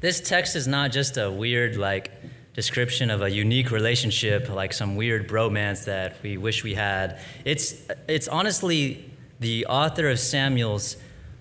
this 0.00 0.20
text 0.20 0.56
is 0.56 0.66
not 0.66 0.90
just 0.90 1.16
a 1.16 1.30
weird, 1.30 1.76
like, 1.76 2.10
description 2.52 3.10
of 3.10 3.22
a 3.22 3.30
unique 3.30 3.70
relationship, 3.70 4.48
like 4.48 4.72
some 4.72 4.96
weird 4.96 5.28
bromance 5.28 5.84
that 5.84 6.16
we 6.22 6.36
wish 6.36 6.64
we 6.64 6.74
had. 6.74 7.20
It's, 7.44 7.80
it's 8.08 8.28
honestly 8.28 9.08
the 9.40 9.66
author 9.66 10.08
of 10.08 10.18
Samuel's 10.18 10.96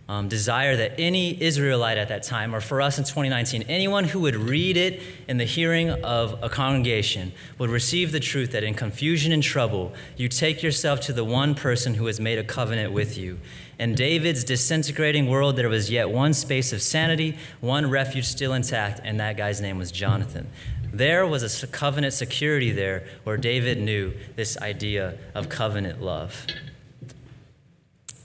um, 0.07 0.27
desire 0.27 0.75
that 0.75 0.93
any 1.00 1.41
Israelite 1.41 1.97
at 1.97 2.09
that 2.09 2.21
time, 2.21 2.53
or 2.53 2.62
for 2.62 2.79
us 2.79 3.00
in 3.00 3.03
2019, 3.03 3.63
anyone 3.63 4.03
who 4.03 4.19
would 4.19 4.35
read 4.35 4.77
it 4.77 5.01
in 5.27 5.38
the 5.38 5.45
hearing 5.45 5.89
of 5.89 6.41
a 6.43 6.50
congregation 6.50 7.31
would 7.57 7.71
receive 7.71 8.12
the 8.12 8.19
truth 8.19 8.51
that 8.51 8.63
in 8.63 8.75
confusion 8.75 9.31
and 9.31 9.41
trouble, 9.41 9.93
you 10.15 10.29
take 10.29 10.62
yourself 10.62 11.00
to 11.01 11.13
the 11.13 11.24
one 11.24 11.55
person 11.55 11.95
who 11.95 12.05
has 12.05 12.19
made 12.19 12.38
a 12.38 12.43
covenant 12.43 12.91
with 12.91 13.17
you. 13.17 13.39
In 13.79 13.95
David's 13.95 14.43
disintegrating 14.43 15.27
world, 15.27 15.55
there 15.55 15.69
was 15.69 15.89
yet 15.89 16.09
one 16.12 16.33
space 16.33 16.71
of 16.71 16.83
sanity, 16.83 17.38
one 17.59 17.89
refuge 17.89 18.25
still 18.25 18.53
intact, 18.53 19.01
and 19.03 19.19
that 19.19 19.38
guy's 19.38 19.59
name 19.59 19.79
was 19.79 19.91
Jonathan. 19.91 20.47
There 20.93 21.25
was 21.25 21.63
a 21.63 21.67
covenant 21.67 22.13
security 22.13 22.71
there 22.71 23.05
where 23.24 23.38
David 23.38 23.81
knew 23.81 24.13
this 24.35 24.57
idea 24.59 25.17
of 25.33 25.50
covenant 25.50 26.01
love. 26.01 26.45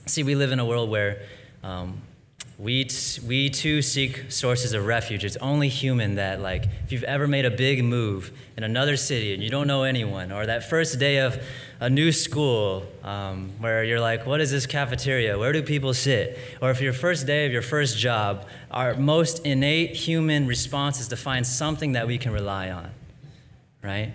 See, 0.05 0.23
we 0.23 0.35
live 0.35 0.51
in 0.51 0.59
a 0.59 0.65
world 0.65 0.89
where 0.89 1.21
um, 1.63 2.01
we, 2.61 2.83
t- 2.85 3.21
we 3.25 3.49
too 3.49 3.81
seek 3.81 4.31
sources 4.31 4.73
of 4.73 4.85
refuge. 4.85 5.25
It's 5.25 5.37
only 5.37 5.67
human 5.67 6.15
that, 6.15 6.41
like, 6.41 6.65
if 6.83 6.91
you've 6.91 7.03
ever 7.03 7.27
made 7.27 7.43
a 7.43 7.49
big 7.49 7.83
move 7.83 8.31
in 8.55 8.63
another 8.63 8.97
city 8.97 9.33
and 9.33 9.41
you 9.41 9.49
don't 9.49 9.65
know 9.65 9.81
anyone, 9.81 10.31
or 10.31 10.45
that 10.45 10.69
first 10.69 10.99
day 10.99 11.17
of 11.17 11.43
a 11.79 11.89
new 11.89 12.11
school 12.11 12.85
um, 13.03 13.49
where 13.57 13.83
you're 13.83 13.99
like, 13.99 14.27
what 14.27 14.41
is 14.41 14.51
this 14.51 14.67
cafeteria? 14.67 15.39
Where 15.39 15.51
do 15.51 15.63
people 15.63 15.95
sit? 15.95 16.37
Or 16.61 16.69
if 16.69 16.81
your 16.81 16.93
first 16.93 17.25
day 17.25 17.47
of 17.47 17.51
your 17.51 17.63
first 17.63 17.97
job, 17.97 18.45
our 18.69 18.93
most 18.93 19.43
innate 19.43 19.95
human 19.95 20.45
response 20.45 20.99
is 20.99 21.07
to 21.07 21.17
find 21.17 21.47
something 21.47 21.93
that 21.93 22.05
we 22.05 22.19
can 22.19 22.31
rely 22.31 22.69
on, 22.69 22.91
right? 23.81 24.13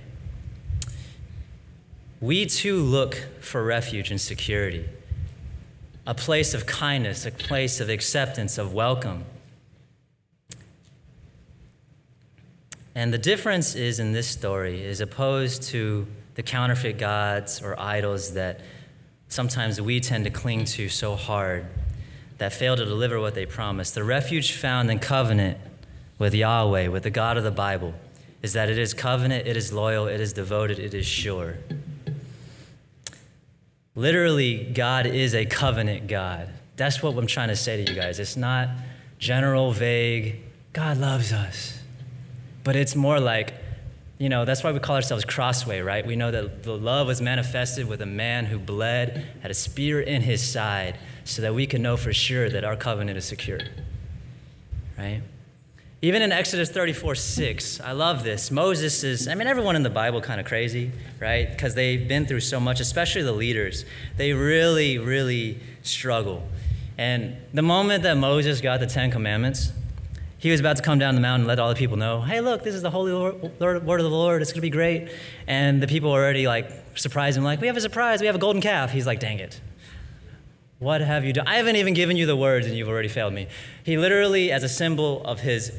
We 2.20 2.46
too 2.46 2.78
look 2.78 3.16
for 3.40 3.64
refuge 3.64 4.12
and 4.12 4.20
security 4.20 4.88
a 6.06 6.14
place 6.14 6.54
of 6.54 6.66
kindness, 6.66 7.26
a 7.26 7.32
place 7.32 7.80
of 7.80 7.88
acceptance, 7.88 8.58
of 8.58 8.72
welcome. 8.72 9.24
And 12.94 13.12
the 13.12 13.18
difference 13.18 13.74
is 13.74 13.98
in 13.98 14.12
this 14.12 14.28
story, 14.28 14.82
is 14.82 15.00
opposed 15.00 15.64
to 15.64 16.06
the 16.34 16.42
counterfeit 16.42 16.98
gods 16.98 17.60
or 17.60 17.78
idols 17.78 18.34
that 18.34 18.60
sometimes 19.28 19.80
we 19.80 20.00
tend 20.00 20.24
to 20.24 20.30
cling 20.30 20.64
to 20.64 20.88
so 20.88 21.16
hard 21.16 21.66
that 22.38 22.52
fail 22.52 22.76
to 22.76 22.84
deliver 22.84 23.18
what 23.18 23.34
they 23.34 23.46
promise. 23.46 23.90
The 23.90 24.04
refuge 24.04 24.52
found 24.52 24.90
in 24.90 24.98
covenant 24.98 25.58
with 26.18 26.34
Yahweh, 26.34 26.88
with 26.88 27.02
the 27.02 27.10
God 27.10 27.36
of 27.36 27.44
the 27.44 27.50
Bible, 27.50 27.94
is 28.42 28.52
that 28.52 28.68
it 28.68 28.78
is 28.78 28.94
covenant, 28.94 29.46
it 29.46 29.56
is 29.56 29.72
loyal, 29.72 30.06
it 30.06 30.20
is 30.20 30.32
devoted, 30.32 30.78
it 30.78 30.94
is 30.94 31.04
sure. 31.04 31.56
Literally, 33.96 34.62
God 34.62 35.06
is 35.06 35.34
a 35.34 35.46
covenant 35.46 36.06
God. 36.06 36.50
That's 36.76 37.02
what 37.02 37.16
I'm 37.16 37.26
trying 37.26 37.48
to 37.48 37.56
say 37.56 37.82
to 37.82 37.90
you 37.90 37.98
guys. 37.98 38.20
It's 38.20 38.36
not 38.36 38.68
general, 39.18 39.72
vague, 39.72 40.42
God 40.74 40.98
loves 40.98 41.32
us. 41.32 41.80
But 42.62 42.76
it's 42.76 42.94
more 42.94 43.18
like, 43.18 43.54
you 44.18 44.28
know, 44.28 44.44
that's 44.44 44.62
why 44.62 44.72
we 44.72 44.78
call 44.78 44.96
ourselves 44.96 45.24
Crossway, 45.24 45.80
right? 45.80 46.06
We 46.06 46.16
know 46.16 46.30
that 46.30 46.62
the 46.62 46.76
love 46.76 47.06
was 47.06 47.22
manifested 47.22 47.88
with 47.88 48.02
a 48.02 48.06
man 48.06 48.46
who 48.46 48.58
bled, 48.58 49.26
had 49.40 49.50
a 49.50 49.54
spear 49.54 50.00
in 50.00 50.20
his 50.20 50.46
side, 50.46 50.98
so 51.24 51.40
that 51.40 51.54
we 51.54 51.66
can 51.66 51.80
know 51.80 51.96
for 51.96 52.12
sure 52.12 52.50
that 52.50 52.64
our 52.64 52.76
covenant 52.76 53.16
is 53.16 53.24
secure, 53.24 53.60
right? 54.98 55.22
Even 56.02 56.20
in 56.20 56.30
Exodus 56.30 56.70
34 56.70 57.14
6, 57.14 57.80
I 57.80 57.92
love 57.92 58.22
this. 58.22 58.50
Moses 58.50 59.02
is, 59.02 59.26
I 59.28 59.34
mean, 59.34 59.48
everyone 59.48 59.76
in 59.76 59.82
the 59.82 59.90
Bible 59.90 60.20
kind 60.20 60.38
of 60.38 60.46
crazy, 60.46 60.92
right? 61.20 61.48
Because 61.48 61.74
they've 61.74 62.06
been 62.06 62.26
through 62.26 62.40
so 62.40 62.60
much, 62.60 62.80
especially 62.80 63.22
the 63.22 63.32
leaders. 63.32 63.86
They 64.18 64.34
really, 64.34 64.98
really 64.98 65.58
struggle. 65.82 66.46
And 66.98 67.36
the 67.54 67.62
moment 67.62 68.02
that 68.02 68.18
Moses 68.18 68.60
got 68.60 68.80
the 68.80 68.86
Ten 68.86 69.10
Commandments, 69.10 69.72
he 70.38 70.50
was 70.50 70.60
about 70.60 70.76
to 70.76 70.82
come 70.82 70.98
down 70.98 71.14
the 71.14 71.20
mountain 71.22 71.42
and 71.42 71.48
let 71.48 71.58
all 71.58 71.70
the 71.70 71.74
people 71.74 71.96
know, 71.96 72.20
hey, 72.20 72.42
look, 72.42 72.62
this 72.62 72.74
is 72.74 72.82
the 72.82 72.90
holy 72.90 73.12
Lord, 73.12 73.58
word 73.58 73.76
of 73.76 74.04
the 74.04 74.10
Lord. 74.10 74.42
It's 74.42 74.52
going 74.52 74.58
to 74.58 74.60
be 74.60 74.70
great. 74.70 75.08
And 75.46 75.82
the 75.82 75.86
people 75.86 76.10
already 76.10 76.46
like 76.46 76.70
surprised 76.94 77.38
him, 77.38 77.44
like, 77.44 77.62
we 77.62 77.68
have 77.68 77.76
a 77.76 77.80
surprise. 77.80 78.20
We 78.20 78.26
have 78.26 78.36
a 78.36 78.38
golden 78.38 78.60
calf. 78.60 78.90
He's 78.90 79.06
like, 79.06 79.18
dang 79.18 79.38
it. 79.38 79.60
What 80.78 81.00
have 81.00 81.24
you 81.24 81.32
done? 81.32 81.46
I 81.48 81.56
haven't 81.56 81.76
even 81.76 81.94
given 81.94 82.16
you 82.16 82.26
the 82.26 82.36
words 82.36 82.66
and 82.66 82.76
you've 82.76 82.88
already 82.88 83.08
failed 83.08 83.32
me. 83.32 83.46
He 83.82 83.96
literally, 83.96 84.52
as 84.52 84.62
a 84.62 84.68
symbol 84.68 85.24
of 85.24 85.40
his 85.40 85.72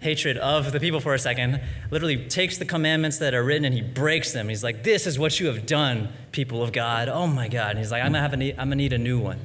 hatred 0.00 0.36
of 0.38 0.72
the 0.72 0.80
people 0.80 1.00
for 1.00 1.14
a 1.14 1.18
second, 1.18 1.60
literally 1.90 2.28
takes 2.28 2.58
the 2.58 2.64
commandments 2.64 3.18
that 3.18 3.32
are 3.32 3.44
written 3.44 3.64
and 3.64 3.74
he 3.74 3.80
breaks 3.80 4.32
them. 4.32 4.48
He's 4.48 4.64
like, 4.64 4.82
This 4.82 5.06
is 5.06 5.18
what 5.18 5.38
you 5.38 5.46
have 5.46 5.66
done, 5.66 6.12
people 6.32 6.62
of 6.62 6.72
God. 6.72 7.08
Oh 7.08 7.26
my 7.26 7.48
God. 7.48 7.70
And 7.70 7.78
he's 7.78 7.92
like, 7.92 8.02
I'm 8.02 8.12
have 8.14 8.32
a 8.32 8.36
need, 8.36 8.52
I'm 8.58 8.66
gonna 8.66 8.76
need 8.76 8.92
a 8.92 8.98
new 8.98 9.20
one. 9.20 9.38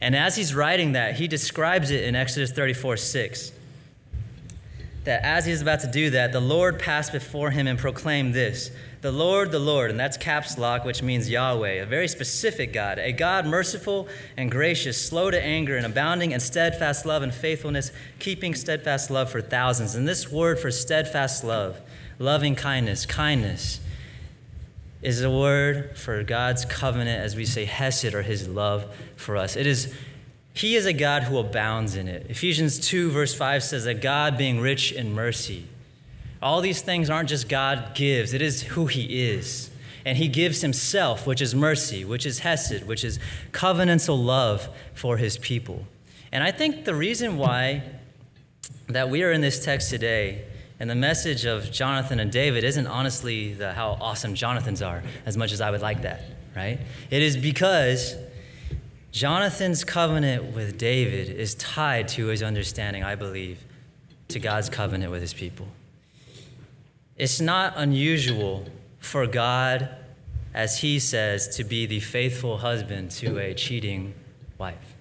And 0.00 0.14
as 0.14 0.36
he's 0.36 0.54
writing 0.54 0.92
that, 0.92 1.16
he 1.16 1.26
describes 1.26 1.90
it 1.90 2.04
in 2.04 2.14
Exodus 2.14 2.52
34 2.52 2.96
6 2.96 3.52
that 5.06 5.24
as 5.24 5.46
he 5.46 5.52
he's 5.52 5.62
about 5.62 5.80
to 5.80 5.86
do 5.86 6.10
that, 6.10 6.32
the 6.32 6.40
Lord 6.40 6.78
passed 6.78 7.12
before 7.12 7.50
him 7.50 7.66
and 7.66 7.78
proclaimed 7.78 8.34
this 8.34 8.70
The 9.00 9.12
Lord, 9.12 9.52
the 9.52 9.58
Lord, 9.58 9.90
and 9.90 9.98
that's 9.98 10.16
caps 10.16 10.58
lock, 10.58 10.84
which 10.84 11.02
means 11.02 11.30
Yahweh, 11.30 11.82
a 11.82 11.86
very 11.86 12.08
specific 12.08 12.72
God, 12.72 12.98
a 12.98 13.12
God 13.12 13.46
merciful 13.46 14.08
and 14.36 14.50
gracious, 14.50 15.00
slow 15.00 15.30
to 15.30 15.42
anger, 15.42 15.76
and 15.76 15.86
abounding 15.86 16.32
in 16.32 16.40
steadfast 16.40 17.06
love 17.06 17.22
and 17.22 17.32
faithfulness, 17.32 17.92
keeping 18.18 18.54
steadfast 18.54 19.10
love 19.10 19.30
for 19.30 19.40
thousands. 19.40 19.94
And 19.94 20.06
this 20.06 20.30
word 20.30 20.58
for 20.58 20.70
steadfast 20.70 21.42
love, 21.44 21.80
loving 22.18 22.54
kindness, 22.54 23.06
kindness, 23.06 23.80
is 25.02 25.22
a 25.22 25.30
word 25.30 25.96
for 25.96 26.22
God's 26.24 26.64
covenant, 26.64 27.20
as 27.22 27.36
we 27.36 27.44
say, 27.44 27.64
Hesed, 27.64 28.12
or 28.12 28.22
his 28.22 28.48
love 28.48 28.92
for 29.14 29.36
us. 29.36 29.54
It 29.56 29.66
is 29.66 29.94
he 30.56 30.74
is 30.74 30.86
a 30.86 30.94
God 30.94 31.24
who 31.24 31.36
abounds 31.36 31.96
in 31.96 32.08
it. 32.08 32.30
Ephesians 32.30 32.78
2, 32.78 33.10
verse 33.10 33.34
5 33.34 33.62
says 33.62 33.84
that 33.84 34.00
God 34.00 34.38
being 34.38 34.58
rich 34.58 34.90
in 34.90 35.12
mercy. 35.12 35.66
All 36.40 36.62
these 36.62 36.80
things 36.80 37.10
aren't 37.10 37.28
just 37.28 37.46
God 37.46 37.94
gives, 37.94 38.32
it 38.32 38.40
is 38.40 38.62
who 38.62 38.86
He 38.86 39.28
is. 39.28 39.70
And 40.06 40.16
He 40.16 40.28
gives 40.28 40.62
Himself, 40.62 41.26
which 41.26 41.42
is 41.42 41.54
mercy, 41.54 42.06
which 42.06 42.24
is 42.24 42.38
Hesed, 42.38 42.86
which 42.86 43.04
is 43.04 43.18
covenantal 43.52 44.24
love 44.24 44.70
for 44.94 45.18
His 45.18 45.36
people. 45.36 45.84
And 46.32 46.42
I 46.42 46.52
think 46.52 46.86
the 46.86 46.94
reason 46.94 47.36
why 47.36 47.82
that 48.88 49.10
we 49.10 49.24
are 49.24 49.32
in 49.32 49.42
this 49.42 49.62
text 49.62 49.90
today 49.90 50.44
and 50.80 50.88
the 50.88 50.94
message 50.94 51.44
of 51.44 51.70
Jonathan 51.70 52.18
and 52.18 52.32
David 52.32 52.64
isn't 52.64 52.86
honestly 52.86 53.52
the, 53.52 53.74
how 53.74 53.98
awesome 54.00 54.34
Jonathan's 54.34 54.80
are, 54.80 55.02
as 55.26 55.36
much 55.36 55.52
as 55.52 55.60
I 55.60 55.70
would 55.70 55.82
like 55.82 56.00
that, 56.00 56.22
right? 56.56 56.78
It 57.10 57.20
is 57.20 57.36
because 57.36 58.16
Jonathan's 59.16 59.82
covenant 59.82 60.54
with 60.54 60.76
David 60.76 61.30
is 61.30 61.54
tied 61.54 62.06
to 62.06 62.26
his 62.26 62.42
understanding, 62.42 63.02
I 63.02 63.14
believe, 63.14 63.64
to 64.28 64.38
God's 64.38 64.68
covenant 64.68 65.10
with 65.10 65.22
his 65.22 65.32
people. 65.32 65.68
It's 67.16 67.40
not 67.40 67.72
unusual 67.76 68.66
for 68.98 69.26
God, 69.26 69.88
as 70.52 70.80
he 70.80 70.98
says, 70.98 71.56
to 71.56 71.64
be 71.64 71.86
the 71.86 72.00
faithful 72.00 72.58
husband 72.58 73.10
to 73.12 73.38
a 73.38 73.54
cheating 73.54 74.12
wife. 74.58 74.94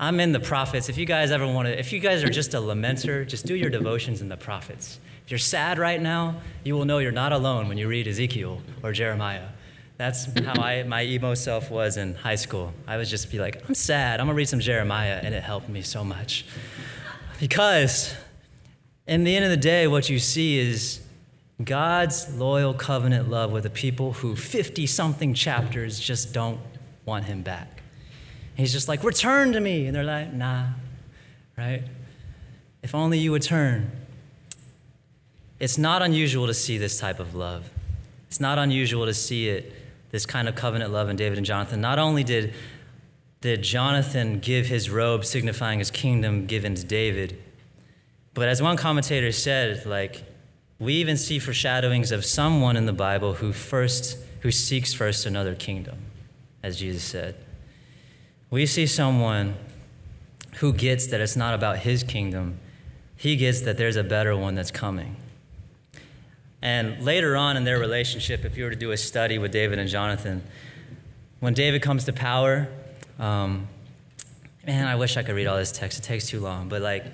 I'm 0.00 0.18
in 0.18 0.32
the 0.32 0.40
prophets. 0.40 0.88
If 0.88 0.98
you 0.98 1.06
guys 1.06 1.30
ever 1.30 1.46
want 1.46 1.68
to, 1.68 1.78
if 1.78 1.92
you 1.92 2.00
guys 2.00 2.24
are 2.24 2.30
just 2.30 2.52
a 2.54 2.56
lamenter, 2.56 3.24
just 3.28 3.46
do 3.46 3.54
your 3.54 3.70
devotions 3.70 4.20
in 4.20 4.28
the 4.28 4.36
prophets. 4.36 4.98
If 5.24 5.30
you're 5.30 5.38
sad 5.38 5.78
right 5.78 6.02
now, 6.02 6.40
you 6.64 6.74
will 6.74 6.84
know 6.84 6.98
you're 6.98 7.12
not 7.12 7.30
alone 7.30 7.68
when 7.68 7.78
you 7.78 7.86
read 7.86 8.08
Ezekiel 8.08 8.60
or 8.82 8.90
Jeremiah. 8.90 9.50
That's 10.00 10.24
how 10.46 10.62
I, 10.62 10.82
my 10.84 11.04
emo 11.04 11.34
self 11.34 11.70
was 11.70 11.98
in 11.98 12.14
high 12.14 12.36
school. 12.36 12.72
I 12.86 12.96
would 12.96 13.06
just 13.06 13.30
be 13.30 13.38
like, 13.38 13.62
I'm 13.68 13.74
sad. 13.74 14.18
I'm 14.18 14.28
going 14.28 14.34
to 14.34 14.38
read 14.38 14.48
some 14.48 14.58
Jeremiah. 14.58 15.20
And 15.22 15.34
it 15.34 15.42
helped 15.42 15.68
me 15.68 15.82
so 15.82 16.02
much. 16.02 16.46
Because 17.38 18.14
in 19.06 19.24
the 19.24 19.36
end 19.36 19.44
of 19.44 19.50
the 19.50 19.58
day, 19.58 19.86
what 19.86 20.08
you 20.08 20.18
see 20.18 20.58
is 20.58 21.02
God's 21.62 22.34
loyal 22.34 22.72
covenant 22.72 23.28
love 23.28 23.52
with 23.52 23.66
a 23.66 23.70
people 23.70 24.14
who 24.14 24.36
50 24.36 24.86
something 24.86 25.34
chapters 25.34 26.00
just 26.00 26.32
don't 26.32 26.60
want 27.04 27.26
him 27.26 27.42
back. 27.42 27.82
He's 28.54 28.72
just 28.72 28.88
like, 28.88 29.04
return 29.04 29.52
to 29.52 29.60
me. 29.60 29.84
And 29.84 29.94
they're 29.94 30.02
like, 30.02 30.32
nah, 30.32 30.68
right? 31.58 31.82
If 32.82 32.94
only 32.94 33.18
you 33.18 33.32
would 33.32 33.42
turn. 33.42 33.92
It's 35.58 35.76
not 35.76 36.00
unusual 36.00 36.46
to 36.46 36.54
see 36.54 36.78
this 36.78 36.98
type 36.98 37.20
of 37.20 37.34
love. 37.34 37.68
It's 38.28 38.40
not 38.40 38.58
unusual 38.58 39.04
to 39.04 39.12
see 39.12 39.50
it 39.50 39.74
this 40.10 40.26
kind 40.26 40.48
of 40.48 40.54
covenant 40.54 40.92
love 40.92 41.08
in 41.08 41.16
David 41.16 41.38
and 41.38 41.46
Jonathan. 41.46 41.80
Not 41.80 41.98
only 41.98 42.24
did, 42.24 42.52
did 43.40 43.62
Jonathan 43.62 44.38
give 44.38 44.66
his 44.66 44.90
robe 44.90 45.24
signifying 45.24 45.78
his 45.78 45.90
kingdom 45.90 46.46
given 46.46 46.74
to 46.74 46.84
David, 46.84 47.42
but 48.34 48.48
as 48.48 48.62
one 48.62 48.76
commentator 48.76 49.32
said, 49.32 49.86
like, 49.86 50.24
we 50.78 50.94
even 50.94 51.16
see 51.16 51.38
foreshadowings 51.38 52.10
of 52.10 52.24
someone 52.24 52.76
in 52.76 52.86
the 52.86 52.92
Bible 52.92 53.34
who 53.34 53.52
first 53.52 54.16
who 54.40 54.50
seeks 54.50 54.94
first 54.94 55.26
another 55.26 55.54
kingdom, 55.54 55.98
as 56.62 56.78
Jesus 56.78 57.04
said. 57.04 57.34
We 58.50 58.64
see 58.66 58.86
someone 58.86 59.54
who 60.56 60.72
gets 60.72 61.06
that 61.08 61.20
it's 61.20 61.36
not 61.36 61.54
about 61.54 61.80
his 61.80 62.02
kingdom. 62.02 62.58
He 63.16 63.36
gets 63.36 63.60
that 63.62 63.76
there's 63.76 63.96
a 63.96 64.02
better 64.02 64.34
one 64.34 64.54
that's 64.54 64.70
coming. 64.70 65.16
And 66.62 67.02
later 67.04 67.36
on 67.36 67.56
in 67.56 67.64
their 67.64 67.78
relationship, 67.78 68.44
if 68.44 68.56
you 68.56 68.64
were 68.64 68.70
to 68.70 68.76
do 68.76 68.90
a 68.90 68.96
study 68.96 69.38
with 69.38 69.52
David 69.52 69.78
and 69.78 69.88
Jonathan, 69.88 70.42
when 71.40 71.54
David 71.54 71.82
comes 71.82 72.04
to 72.04 72.12
power, 72.12 72.68
Um, 73.20 73.68
man, 74.66 74.86
I 74.86 74.96
wish 74.96 75.16
I 75.18 75.22
could 75.22 75.34
read 75.34 75.46
all 75.46 75.58
this 75.58 75.72
text. 75.72 75.98
It 75.98 76.02
takes 76.02 76.26
too 76.26 76.40
long. 76.40 76.68
But 76.68 76.80
like 76.80 77.04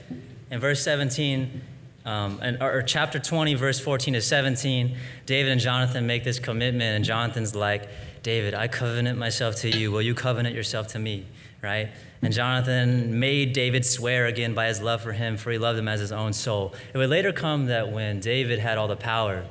in 0.51 0.61
verse 0.61 0.83
17, 0.83 1.61
um, 2.05 2.39
and, 2.41 2.63
or, 2.63 2.79
or 2.79 2.83
chapter 2.83 3.19
20, 3.19 3.55
verse 3.55 3.81
14 3.81 4.15
to 4.15 4.21
17, 4.21 4.97
David 5.27 5.51
and 5.51 5.61
Jonathan 5.61 6.07
make 6.07 6.23
this 6.23 6.39
commitment, 6.39 6.95
and 6.95 7.05
Jonathan's 7.05 7.57
like, 7.57 7.89
David, 8.23 8.55
I 8.55 8.69
covenant 8.69 9.19
myself 9.19 9.57
to 9.57 9.69
you. 9.69 9.91
Will 9.91 10.03
you 10.03 10.15
covenant 10.15 10.55
yourself 10.55 10.87
to 10.89 10.99
me? 11.01 11.27
Right? 11.67 11.91
And 12.23 12.33
Jonathan 12.33 13.19
made 13.19 13.53
David 13.53 13.85
swear 13.85 14.27
again 14.27 14.55
by 14.55 14.69
his 14.69 14.81
love 14.81 15.03
for 15.03 15.13
him, 15.13 15.37
for 15.37 15.51
he 15.51 15.59
loved 15.59 15.77
him 15.77 15.89
as 15.89 15.99
his 15.99 16.13
own 16.13 16.33
soul. 16.33 16.75
It 16.95 16.99
would 16.99 17.11
later 17.11 17.33
come 17.33 17.67
that 17.67 17.91
when 17.91 18.21
David 18.21 18.61
had 18.61 18.79
all 18.79 18.87
the 18.87 18.95
power, 18.95 19.45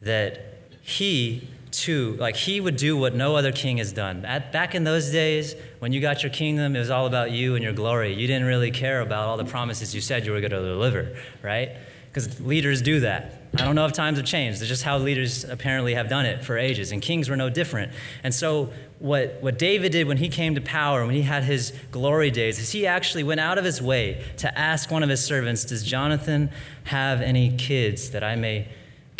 that 0.00 0.72
he 0.80 1.46
too, 1.72 2.16
like 2.18 2.36
he 2.36 2.58
would 2.58 2.76
do 2.76 2.96
what 2.96 3.14
no 3.14 3.36
other 3.36 3.52
king 3.52 3.76
has 3.76 3.92
done. 3.92 4.24
At, 4.24 4.50
back 4.50 4.74
in 4.74 4.84
those 4.84 5.10
days, 5.10 5.54
when 5.78 5.92
you 5.92 6.00
got 6.00 6.22
your 6.22 6.32
kingdom, 6.32 6.74
it 6.74 6.78
was 6.78 6.90
all 6.90 7.04
about 7.04 7.32
you 7.32 7.54
and 7.54 7.62
your 7.62 7.74
glory. 7.74 8.14
You 8.14 8.26
didn't 8.26 8.46
really 8.46 8.70
care 8.70 9.02
about 9.02 9.28
all 9.28 9.36
the 9.36 9.44
promises 9.44 9.94
you 9.94 10.00
said 10.00 10.24
you 10.24 10.32
were 10.32 10.40
going 10.40 10.52
to 10.52 10.62
deliver, 10.62 11.14
right? 11.42 11.76
Because 12.06 12.40
leaders 12.40 12.80
do 12.80 13.00
that. 13.00 13.39
I 13.54 13.64
don't 13.64 13.74
know 13.74 13.84
if 13.84 13.92
times 13.92 14.18
have 14.18 14.26
changed. 14.26 14.60
It's 14.60 14.68
just 14.68 14.84
how 14.84 14.98
leaders 14.98 15.42
apparently 15.44 15.94
have 15.94 16.08
done 16.08 16.24
it 16.24 16.44
for 16.44 16.56
ages, 16.56 16.92
and 16.92 17.02
kings 17.02 17.28
were 17.28 17.36
no 17.36 17.50
different. 17.50 17.92
And 18.22 18.32
so, 18.32 18.72
what, 19.00 19.38
what 19.40 19.58
David 19.58 19.92
did 19.92 20.06
when 20.06 20.18
he 20.18 20.28
came 20.28 20.54
to 20.54 20.60
power, 20.60 21.04
when 21.04 21.14
he 21.14 21.22
had 21.22 21.42
his 21.42 21.72
glory 21.90 22.30
days, 22.30 22.58
is 22.58 22.70
he 22.70 22.86
actually 22.86 23.24
went 23.24 23.40
out 23.40 23.58
of 23.58 23.64
his 23.64 23.82
way 23.82 24.24
to 24.36 24.56
ask 24.56 24.90
one 24.90 25.02
of 25.02 25.08
his 25.08 25.24
servants, 25.24 25.64
Does 25.64 25.82
Jonathan 25.82 26.50
have 26.84 27.20
any 27.20 27.56
kids 27.56 28.10
that 28.10 28.22
I 28.22 28.36
may 28.36 28.68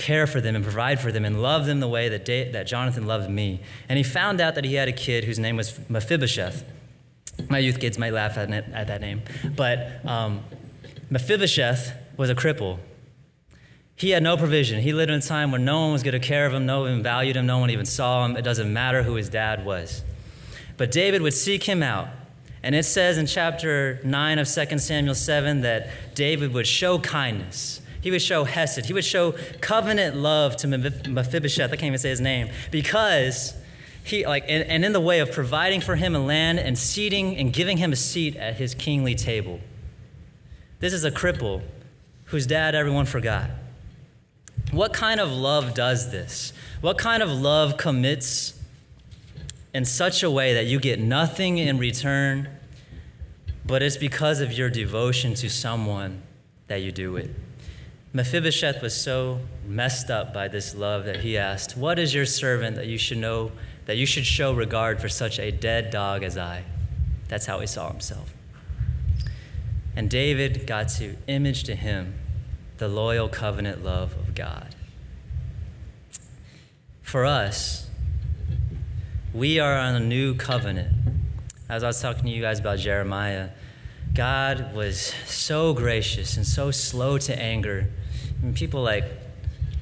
care 0.00 0.26
for 0.26 0.40
them 0.40 0.56
and 0.56 0.64
provide 0.64 0.98
for 0.98 1.12
them 1.12 1.24
and 1.24 1.42
love 1.42 1.66
them 1.66 1.80
the 1.80 1.88
way 1.88 2.08
that, 2.08 2.24
da- 2.24 2.50
that 2.52 2.66
Jonathan 2.66 3.06
loved 3.06 3.28
me. 3.28 3.60
And 3.88 3.98
he 3.98 4.02
found 4.02 4.40
out 4.40 4.54
that 4.54 4.64
he 4.64 4.74
had 4.74 4.88
a 4.88 4.92
kid 4.92 5.24
whose 5.24 5.38
name 5.38 5.56
was 5.56 5.78
Mephibosheth. 5.90 6.64
My 7.48 7.58
youth 7.58 7.78
kids 7.78 7.98
might 7.98 8.12
laugh 8.12 8.38
at, 8.38 8.50
it, 8.50 8.64
at 8.72 8.86
that 8.86 9.02
name. 9.02 9.22
But 9.54 10.04
um, 10.06 10.42
Mephibosheth 11.10 11.92
was 12.16 12.30
a 12.30 12.34
cripple. 12.34 12.78
He 14.00 14.10
had 14.10 14.22
no 14.22 14.36
provision. 14.36 14.80
He 14.80 14.92
lived 14.92 15.10
in 15.10 15.18
a 15.18 15.22
time 15.22 15.52
where 15.52 15.60
no 15.60 15.82
one 15.82 15.92
was 15.92 16.02
going 16.02 16.18
to 16.18 16.26
care 16.26 16.46
of 16.46 16.54
him, 16.54 16.66
no 16.66 16.80
one 16.80 17.02
valued 17.02 17.36
him, 17.36 17.46
no 17.46 17.58
one 17.58 17.70
even 17.70 17.86
saw 17.86 18.24
him. 18.24 18.36
It 18.36 18.42
doesn't 18.42 18.72
matter 18.72 19.02
who 19.02 19.14
his 19.14 19.28
dad 19.28 19.64
was. 19.64 20.02
But 20.76 20.90
David 20.90 21.20
would 21.22 21.34
seek 21.34 21.64
him 21.64 21.82
out. 21.82 22.08
And 22.62 22.74
it 22.74 22.84
says 22.84 23.18
in 23.18 23.26
chapter 23.26 24.00
9 24.02 24.38
of 24.38 24.48
2 24.48 24.78
Samuel 24.78 25.14
7 25.14 25.60
that 25.62 26.14
David 26.14 26.52
would 26.54 26.66
show 26.66 26.98
kindness 26.98 27.80
he 28.00 28.10
would 28.10 28.22
show 28.22 28.44
Hesed. 28.44 28.86
He 28.86 28.92
would 28.92 29.04
show 29.04 29.34
covenant 29.60 30.16
love 30.16 30.56
to 30.56 30.68
Mephibosheth. 30.68 31.72
I 31.72 31.76
can't 31.76 31.84
even 31.84 31.98
say 31.98 32.10
his 32.10 32.20
name 32.20 32.48
because 32.70 33.54
he 34.02 34.26
like 34.26 34.44
and, 34.48 34.64
and 34.68 34.84
in 34.84 34.92
the 34.92 35.00
way 35.00 35.20
of 35.20 35.30
providing 35.30 35.80
for 35.80 35.96
him 35.96 36.16
a 36.16 36.18
land 36.18 36.58
and 36.58 36.78
seating 36.78 37.36
and 37.36 37.52
giving 37.52 37.76
him 37.76 37.92
a 37.92 37.96
seat 37.96 38.36
at 38.36 38.54
his 38.54 38.74
kingly 38.74 39.14
table. 39.14 39.60
This 40.78 40.94
is 40.94 41.04
a 41.04 41.10
cripple 41.10 41.62
whose 42.26 42.46
dad 42.46 42.74
everyone 42.74 43.04
forgot. 43.04 43.50
What 44.70 44.92
kind 44.92 45.18
of 45.18 45.32
love 45.32 45.74
does 45.74 46.12
this? 46.12 46.52
What 46.80 46.96
kind 46.96 47.22
of 47.22 47.30
love 47.30 47.76
commits 47.76 48.60
in 49.74 49.84
such 49.84 50.22
a 50.22 50.30
way 50.30 50.54
that 50.54 50.66
you 50.66 50.78
get 50.78 51.00
nothing 51.00 51.58
in 51.58 51.78
return, 51.78 52.48
but 53.66 53.82
it's 53.82 53.96
because 53.96 54.40
of 54.40 54.52
your 54.52 54.70
devotion 54.70 55.34
to 55.34 55.50
someone 55.50 56.22
that 56.68 56.82
you 56.82 56.92
do 56.92 57.16
it? 57.16 57.30
Mephibosheth 58.12 58.80
was 58.80 58.94
so 58.94 59.40
messed 59.66 60.10
up 60.10 60.32
by 60.32 60.48
this 60.48 60.74
love 60.74 61.04
that 61.04 61.20
he 61.20 61.36
asked, 61.36 61.76
What 61.76 61.98
is 61.98 62.14
your 62.14 62.26
servant 62.26 62.76
that 62.76 62.86
you 62.86 62.98
should 62.98 63.18
know, 63.18 63.52
that 63.86 63.96
you 63.96 64.06
should 64.06 64.26
show 64.26 64.52
regard 64.52 65.00
for 65.00 65.08
such 65.08 65.38
a 65.38 65.50
dead 65.50 65.90
dog 65.90 66.22
as 66.22 66.36
I? 66.36 66.64
That's 67.28 67.46
how 67.46 67.60
he 67.60 67.66
saw 67.66 67.90
himself. 67.90 68.34
And 69.96 70.08
David 70.08 70.66
got 70.66 70.88
to 70.90 71.16
image 71.26 71.64
to 71.64 71.74
him 71.74 72.19
the 72.80 72.88
loyal 72.88 73.28
covenant 73.28 73.84
love 73.84 74.14
of 74.14 74.34
God. 74.34 74.74
For 77.02 77.24
us, 77.26 77.88
we 79.32 79.60
are 79.60 79.76
on 79.76 79.94
a 79.94 80.00
new 80.00 80.34
covenant. 80.34 80.96
As 81.68 81.84
I 81.84 81.86
was 81.88 82.00
talking 82.00 82.24
to 82.24 82.30
you 82.30 82.40
guys 82.40 82.58
about 82.58 82.78
Jeremiah, 82.78 83.50
God 84.14 84.74
was 84.74 85.14
so 85.26 85.74
gracious 85.74 86.36
and 86.36 86.46
so 86.46 86.70
slow 86.70 87.18
to 87.18 87.38
anger 87.38 87.88
and 88.42 88.56
people 88.56 88.82
like 88.82 89.04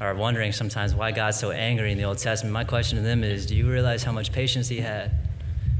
are 0.01 0.15
wondering 0.15 0.53
sometimes 0.53 0.93
why 0.93 1.13
God's 1.13 1.39
so 1.39 1.53
angry 1.53 1.93
in 1.93 1.99
the 1.99 2.05
Old 2.05 2.19
Testament. 2.19 2.53
My 2.53 2.65
question 2.65 2.99
to 2.99 3.05
them 3.05 3.23
is, 3.23 3.47
do 3.47 3.55
you 3.55 3.71
realize 3.71 4.03
how 4.03 4.13
much 4.13 4.33
patience 4.33 4.69
he 4.69 4.81
had? 4.81 5.13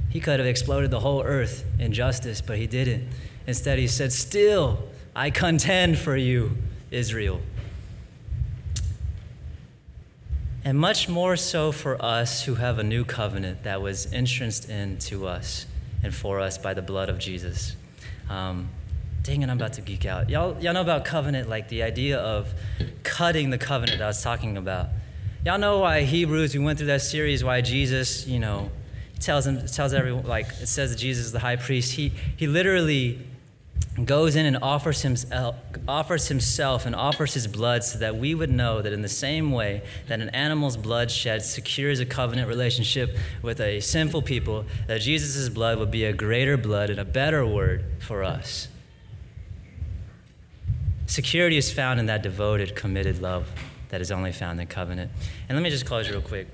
He 0.09 0.21
could 0.21 0.39
have 0.39 0.47
exploded 0.47 0.93
the 0.93 1.01
whole 1.01 1.23
earth 1.23 1.65
in 1.81 1.93
justice, 1.93 2.41
but 2.41 2.59
he 2.59 2.69
didn't. 2.69 3.09
Instead, 3.47 3.79
he 3.79 3.89
said, 3.89 4.13
Still, 4.13 4.79
I 5.15 5.31
contend 5.31 5.99
for 5.99 6.17
you, 6.17 6.57
Israel. 6.91 7.41
And 10.65 10.79
much 10.79 11.09
more 11.09 11.37
so 11.37 11.73
for 11.73 12.03
us 12.03 12.45
who 12.45 12.57
have 12.57 12.79
a 12.79 12.83
new 12.83 13.05
covenant 13.05 13.63
that 13.63 13.81
was 13.81 14.13
entranced 14.13 14.69
into 14.69 15.27
us 15.27 15.67
and 16.03 16.15
for 16.15 16.41
us 16.41 16.59
by 16.59 16.75
the 16.75 16.83
blood 16.83 17.09
of 17.09 17.19
Jesus. 17.19 17.75
Um, 18.29 18.69
dang 19.23 19.43
it, 19.43 19.49
I'm 19.49 19.57
about 19.57 19.75
to 19.75 19.81
geek 19.81 20.05
out. 20.05 20.29
Y'all, 20.29 20.61
y'all 20.61 20.75
know 20.75 20.81
about 20.81 21.05
covenant, 21.05 21.49
like 21.49 21.69
the 21.69 21.83
idea 21.83 22.19
of 22.19 22.53
cutting 23.03 23.51
the 23.51 23.59
covenant 23.59 23.99
that 23.99 24.05
I 24.05 24.09
was 24.09 24.23
talking 24.23 24.57
about. 24.57 24.89
Y'all 25.45 25.59
know 25.59 25.79
why 25.79 26.03
Hebrews, 26.03 26.55
we 26.55 26.61
went 26.61 26.79
through 26.79 26.89
that 26.89 27.03
series, 27.03 27.45
why 27.45 27.61
Jesus, 27.61 28.27
you 28.27 28.39
know, 28.39 28.71
tells 29.21 29.47
him, 29.47 29.65
tells 29.67 29.95
everyone, 29.95 30.25
like 30.25 30.49
it 30.61 30.67
says 30.67 30.91
that 30.91 30.99
Jesus 30.99 31.27
is 31.27 31.33
the 31.33 31.39
high 31.39 31.57
priest. 31.57 31.93
He, 31.93 32.13
he 32.37 32.47
literally 32.47 33.19
goes 34.07 34.37
in 34.37 34.47
and 34.47 34.59
offers 34.63 35.03
himself, 35.03 35.57
offers 35.87 36.29
himself 36.29 36.87
and 36.87 36.95
offers 36.95 37.35
his 37.35 37.47
blood 37.47 37.83
so 37.85 37.99
that 37.99 38.17
we 38.17 38.35
would 38.35 38.51
know 38.51 38.83
that 38.83 38.93
in 38.93 39.03
the 39.03 39.09
same 39.09 39.51
way 39.51 39.83
that 40.07 40.21
an 40.21 40.29
animal's 40.31 40.77
blood 40.77 41.11
shed 41.11 41.43
secures 41.43 42.01
a 42.01 42.07
covenant 42.07 42.49
relationship 42.49 43.17
with 43.43 43.61
a 43.61 43.81
sinful 43.81 44.23
people, 44.23 44.65
that 44.87 45.01
Jesus' 45.01 45.49
blood 45.49 45.79
would 45.79 45.91
be 45.91 46.05
a 46.05 46.13
greater 46.13 46.57
blood 46.57 46.91
and 46.91 46.99
a 46.99 47.05
better 47.05 47.47
word 47.47 47.85
for 48.01 48.23
us. 48.23 48.69
Security 51.07 51.57
is 51.57 51.73
found 51.73 51.99
in 51.99 52.07
that 52.07 52.23
devoted, 52.23 52.77
committed 52.77 53.23
love 53.23 53.49
that 53.89 54.01
is 54.01 54.11
only 54.13 54.33
found 54.33 54.61
in 54.61 54.67
covenant. 54.67 55.11
And 55.49 55.57
let 55.57 55.63
me 55.63 55.71
just 55.71 55.87
close 55.87 56.11
real 56.11 56.21
quick. 56.21 56.47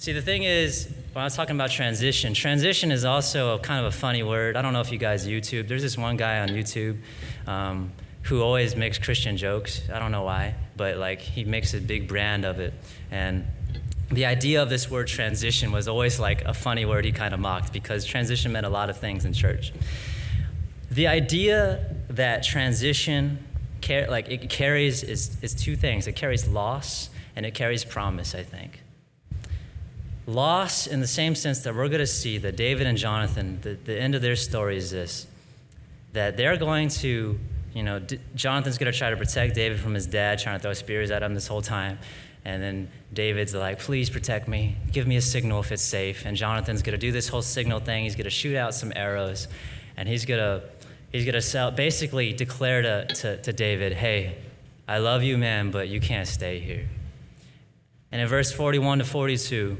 See, 0.00 0.12
the 0.12 0.22
thing 0.22 0.44
is, 0.44 0.88
when 1.12 1.22
I 1.22 1.24
was 1.24 1.34
talking 1.34 1.56
about 1.56 1.72
transition, 1.72 2.32
transition 2.32 2.92
is 2.92 3.04
also 3.04 3.58
kind 3.58 3.84
of 3.84 3.92
a 3.92 3.96
funny 3.96 4.22
word. 4.22 4.56
I 4.56 4.62
don't 4.62 4.72
know 4.72 4.80
if 4.80 4.92
you 4.92 4.98
guys 4.98 5.26
YouTube. 5.26 5.66
There's 5.66 5.82
this 5.82 5.98
one 5.98 6.16
guy 6.16 6.38
on 6.38 6.50
YouTube 6.50 7.00
um, 7.48 7.90
who 8.22 8.40
always 8.40 8.76
makes 8.76 8.96
Christian 8.96 9.36
jokes. 9.36 9.82
I 9.92 9.98
don't 9.98 10.12
know 10.12 10.22
why, 10.22 10.54
but 10.76 10.98
like 10.98 11.20
he 11.20 11.44
makes 11.44 11.74
a 11.74 11.80
big 11.80 12.06
brand 12.06 12.44
of 12.44 12.60
it. 12.60 12.74
And 13.10 13.44
the 14.12 14.26
idea 14.26 14.62
of 14.62 14.70
this 14.70 14.88
word 14.88 15.08
transition 15.08 15.72
was 15.72 15.88
always 15.88 16.20
like 16.20 16.44
a 16.44 16.54
funny 16.54 16.84
word 16.84 17.04
he 17.04 17.10
kind 17.10 17.34
of 17.34 17.40
mocked 17.40 17.72
because 17.72 18.04
transition 18.04 18.52
meant 18.52 18.66
a 18.66 18.70
lot 18.70 18.90
of 18.90 18.98
things 18.98 19.24
in 19.24 19.32
church. 19.32 19.72
The 20.92 21.08
idea 21.08 21.96
that 22.08 22.44
transition 22.44 23.44
car- 23.82 24.06
like 24.08 24.28
it 24.28 24.48
carries 24.48 25.02
is, 25.02 25.36
is 25.42 25.54
two 25.54 25.76
things 25.76 26.06
it 26.06 26.14
carries 26.16 26.46
loss 26.46 27.10
and 27.36 27.46
it 27.46 27.54
carries 27.54 27.84
promise 27.84 28.34
i 28.34 28.42
think 28.42 28.80
loss 30.28 30.86
in 30.86 31.00
the 31.00 31.06
same 31.06 31.34
sense 31.34 31.60
that 31.60 31.74
we're 31.74 31.88
going 31.88 31.98
to 31.98 32.06
see 32.06 32.36
that 32.36 32.54
david 32.54 32.86
and 32.86 32.98
jonathan 32.98 33.58
the, 33.62 33.70
the 33.84 33.98
end 33.98 34.14
of 34.14 34.20
their 34.20 34.36
story 34.36 34.76
is 34.76 34.90
this 34.90 35.26
that 36.12 36.36
they're 36.36 36.58
going 36.58 36.88
to 36.88 37.38
you 37.72 37.82
know 37.82 37.98
D- 37.98 38.20
jonathan's 38.34 38.76
going 38.76 38.92
to 38.92 38.98
try 38.98 39.08
to 39.08 39.16
protect 39.16 39.54
david 39.54 39.80
from 39.80 39.94
his 39.94 40.06
dad 40.06 40.38
trying 40.38 40.58
to 40.58 40.62
throw 40.62 40.74
spears 40.74 41.10
at 41.10 41.22
him 41.22 41.34
this 41.34 41.46
whole 41.46 41.62
time. 41.62 41.98
And 42.44 42.62
then 42.62 42.90
david's 43.12 43.54
like 43.54 43.78
please 43.78 44.10
protect 44.10 44.48
me. 44.48 44.76
Give 44.92 45.06
me 45.06 45.16
a 45.16 45.20
signal 45.20 45.60
if 45.60 45.72
it's 45.72 45.82
safe. 45.82 46.24
And 46.24 46.36
jonathan's 46.36 46.82
going 46.82 46.98
to 46.98 46.98
do 46.98 47.12
this 47.12 47.28
whole 47.28 47.42
signal 47.42 47.80
thing. 47.80 48.04
He's 48.04 48.14
going 48.14 48.24
to 48.24 48.30
shoot 48.30 48.56
out 48.56 48.74
some 48.74 48.92
arrows. 48.94 49.48
And 49.96 50.08
he's 50.08 50.24
going 50.24 50.40
to 50.40 50.62
he's 51.10 51.24
going 51.24 51.40
to 51.40 51.72
basically 51.76 52.32
declare 52.32 52.82
to, 52.82 53.06
to, 53.06 53.42
to 53.42 53.52
David, 53.52 53.92
hey, 53.94 54.36
I 54.86 54.98
love 54.98 55.22
you, 55.22 55.38
man, 55.38 55.70
but 55.70 55.88
you 55.88 56.00
can't 56.00 56.28
stay 56.28 56.58
here. 56.60 56.88
And 58.10 58.20
in 58.20 58.28
verse 58.28 58.52
41 58.52 58.98
to 58.98 59.04
42, 59.04 59.78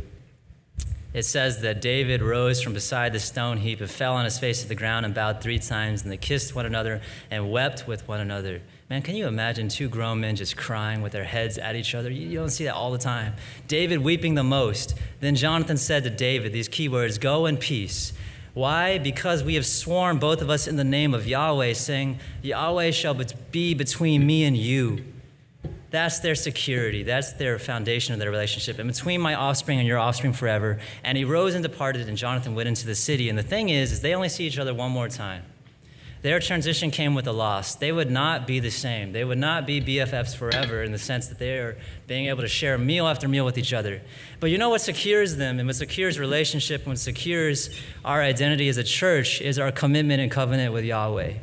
it 1.15 1.25
says 1.25 1.61
that 1.63 1.81
David 1.81 2.23
rose 2.23 2.61
from 2.61 2.75
beside 2.75 3.13
the 3.13 3.21
stone 3.21 3.57
heap 3.59 3.81
and 3.81 3.91
fell 3.91 4.15
on 4.15 4.25
his 4.25 4.39
face 4.39 4.63
to 4.63 4.69
the 4.69 4.75
ground 4.75 5.07
and 5.07 5.15
bowed 5.15 5.41
three 5.41 5.59
times, 5.59 6.03
and 6.03 6.13
they 6.13 6.17
kissed 6.17 6.55
one 6.55 6.67
another 6.67 7.01
and 7.31 7.51
wept 7.51 7.89
with 7.89 8.07
one 8.07 8.21
another. 8.21 8.61
Man, 8.91 9.03
can 9.03 9.17
you 9.17 9.27
imagine 9.27 9.69
two 9.69 9.89
grown 9.89 10.21
men 10.21 10.37
just 10.37 10.57
crying 10.57 11.03
with 11.03 11.13
their 11.13 11.25
heads 11.25 11.59
at 11.59 11.77
each 11.77 11.95
other? 11.95 12.11
You 12.11 12.39
don't 12.39 12.51
see 12.51 12.65
that 12.65 12.75
all 12.75 12.91
the 12.91 12.99
time. 12.99 13.35
David 13.67 13.99
weeping 13.99 14.35
the 14.35 14.45
most. 14.45 14.95
Then 15.21 15.35
Jonathan 15.35 15.77
said 15.77 16.05
to 16.05 16.11
David 16.11 16.53
these 16.53 16.69
key 16.69 16.89
words 16.89 17.19
Go 17.19 17.47
in 17.47 17.57
peace. 17.57 18.13
Why? 18.55 18.99
Because 18.99 19.45
we 19.45 19.55
have 19.55 19.67
sworn, 19.67 20.19
both 20.19 20.43
of 20.43 20.51
us, 20.51 20.67
in 20.67 20.77
the 20.77 20.85
name 20.85 21.15
of 21.15 21.27
Yahweh, 21.27 21.75
saying, 21.75 22.19
Yahweh 22.43 22.91
shall 22.91 23.15
be 23.53 23.75
between 23.75 24.27
me 24.27 24.45
and 24.45 24.57
you, 24.57 25.05
That's 25.91 26.21
their 26.21 26.35
security. 26.35 27.03
That's 27.03 27.33
their 27.33 27.59
foundation 27.59 28.13
of 28.13 28.21
their 28.21 28.31
relationship. 28.31 28.79
And 28.79 28.91
between 28.91 29.21
my 29.21 29.35
offspring 29.35 29.79
and 29.79 29.89
your 29.89 29.99
offspring 29.99 30.35
forever. 30.35 30.79
And 31.03 31.17
he 31.17 31.25
rose 31.25 31.55
and 31.55 31.63
departed, 31.63 32.09
and 32.09 32.19
Jonathan 32.19 32.55
went 32.55 32.69
into 32.69 32.87
the 32.87 32.95
city. 32.95 33.29
And 33.29 33.39
the 33.39 33.43
thing 33.43 33.71
is, 33.71 33.93
is 33.93 34.01
they 34.03 34.15
only 34.15 34.29
see 34.29 34.47
each 34.47 34.59
other 34.59 34.75
one 34.75 34.91
more 34.91 35.09
time. 35.09 35.45
Their 36.21 36.41
transition 36.41 36.91
came 36.91 37.15
with 37.15 37.29
a 37.29 37.33
loss. 37.33 37.77
They 37.77 37.93
would 37.93 38.11
not 38.11 38.45
be 38.47 38.59
the 38.59 38.73
same. 38.73 39.13
They 39.13 39.25
would 39.25 39.39
not 39.39 39.67
be 39.67 39.81
BFFs 39.81 40.35
forever 40.35 40.83
in 40.83 40.91
the 40.91 40.99
sense 40.99 41.29
that 41.29 41.39
they 41.39 41.59
are 41.59 41.79
being 42.09 42.27
able 42.27 42.43
to 42.43 42.49
share 42.49 42.77
meal 42.77 43.07
after 43.07 43.29
meal 43.29 43.45
with 43.45 43.57
each 43.57 43.73
other. 43.73 44.03
But 44.41 44.51
you 44.51 44.59
know 44.59 44.69
what 44.69 44.81
secures 44.81 45.37
them 45.37 45.61
and 45.61 45.69
what 45.69 45.77
secures 45.77 46.19
relationship 46.19 46.81
and 46.83 46.89
what 46.89 46.99
secures 46.99 47.71
our 48.05 48.21
identity 48.21 48.69
as 48.69 48.79
a 48.79 48.85
church 48.85 49.41
is 49.41 49.61
our 49.61 49.71
commitment 49.71 50.21
and 50.21 50.31
covenant 50.31 50.73
with 50.73 50.85
Yahweh. 50.85 51.35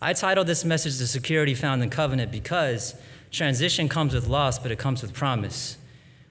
I 0.00 0.12
titled 0.14 0.46
this 0.46 0.64
message 0.64 0.96
The 0.96 1.06
Security 1.06 1.54
Found 1.54 1.82
in 1.82 1.90
Covenant 1.90 2.32
because 2.32 2.94
transition 3.36 3.88
comes 3.88 4.14
with 4.14 4.26
loss, 4.26 4.58
but 4.58 4.70
it 4.70 4.78
comes 4.78 5.02
with 5.02 5.12
promise. 5.12 5.76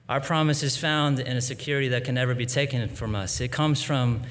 Our 0.08 0.20
promise 0.20 0.62
is 0.62 0.76
found 0.76 1.20
in 1.20 1.36
a 1.36 1.40
security 1.40 1.88
that 1.88 2.04
can 2.04 2.14
never 2.14 2.34
be 2.34 2.46
taken 2.46 2.88
from 2.88 3.14
us. 3.14 3.40
It 3.40 3.50
comes 3.52 3.82
from 3.82 4.22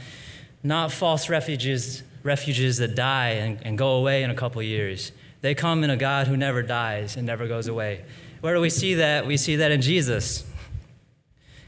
not 0.63 0.91
false 0.91 1.29
refuges 1.29 2.03
refuges 2.23 2.77
that 2.77 2.95
die 2.95 3.29
and, 3.29 3.59
and 3.61 3.77
go 3.77 3.91
away 3.97 4.23
in 4.23 4.31
a 4.31 4.33
couple 4.33 4.61
years. 4.61 5.11
They 5.41 5.53
come 5.53 5.83
in 5.83 5.91
a 5.91 5.97
God 5.97 6.27
who 6.27 6.35
never 6.35 6.63
dies 6.63 7.15
and 7.15 7.25
never 7.25 7.47
goes 7.47 7.67
away. 7.67 8.03
Where 8.41 8.55
do 8.55 8.61
we 8.61 8.71
see 8.71 8.95
that? 8.95 9.27
We 9.27 9.37
see 9.37 9.57
that 9.57 9.71
in 9.71 9.81
Jesus. 9.81 10.43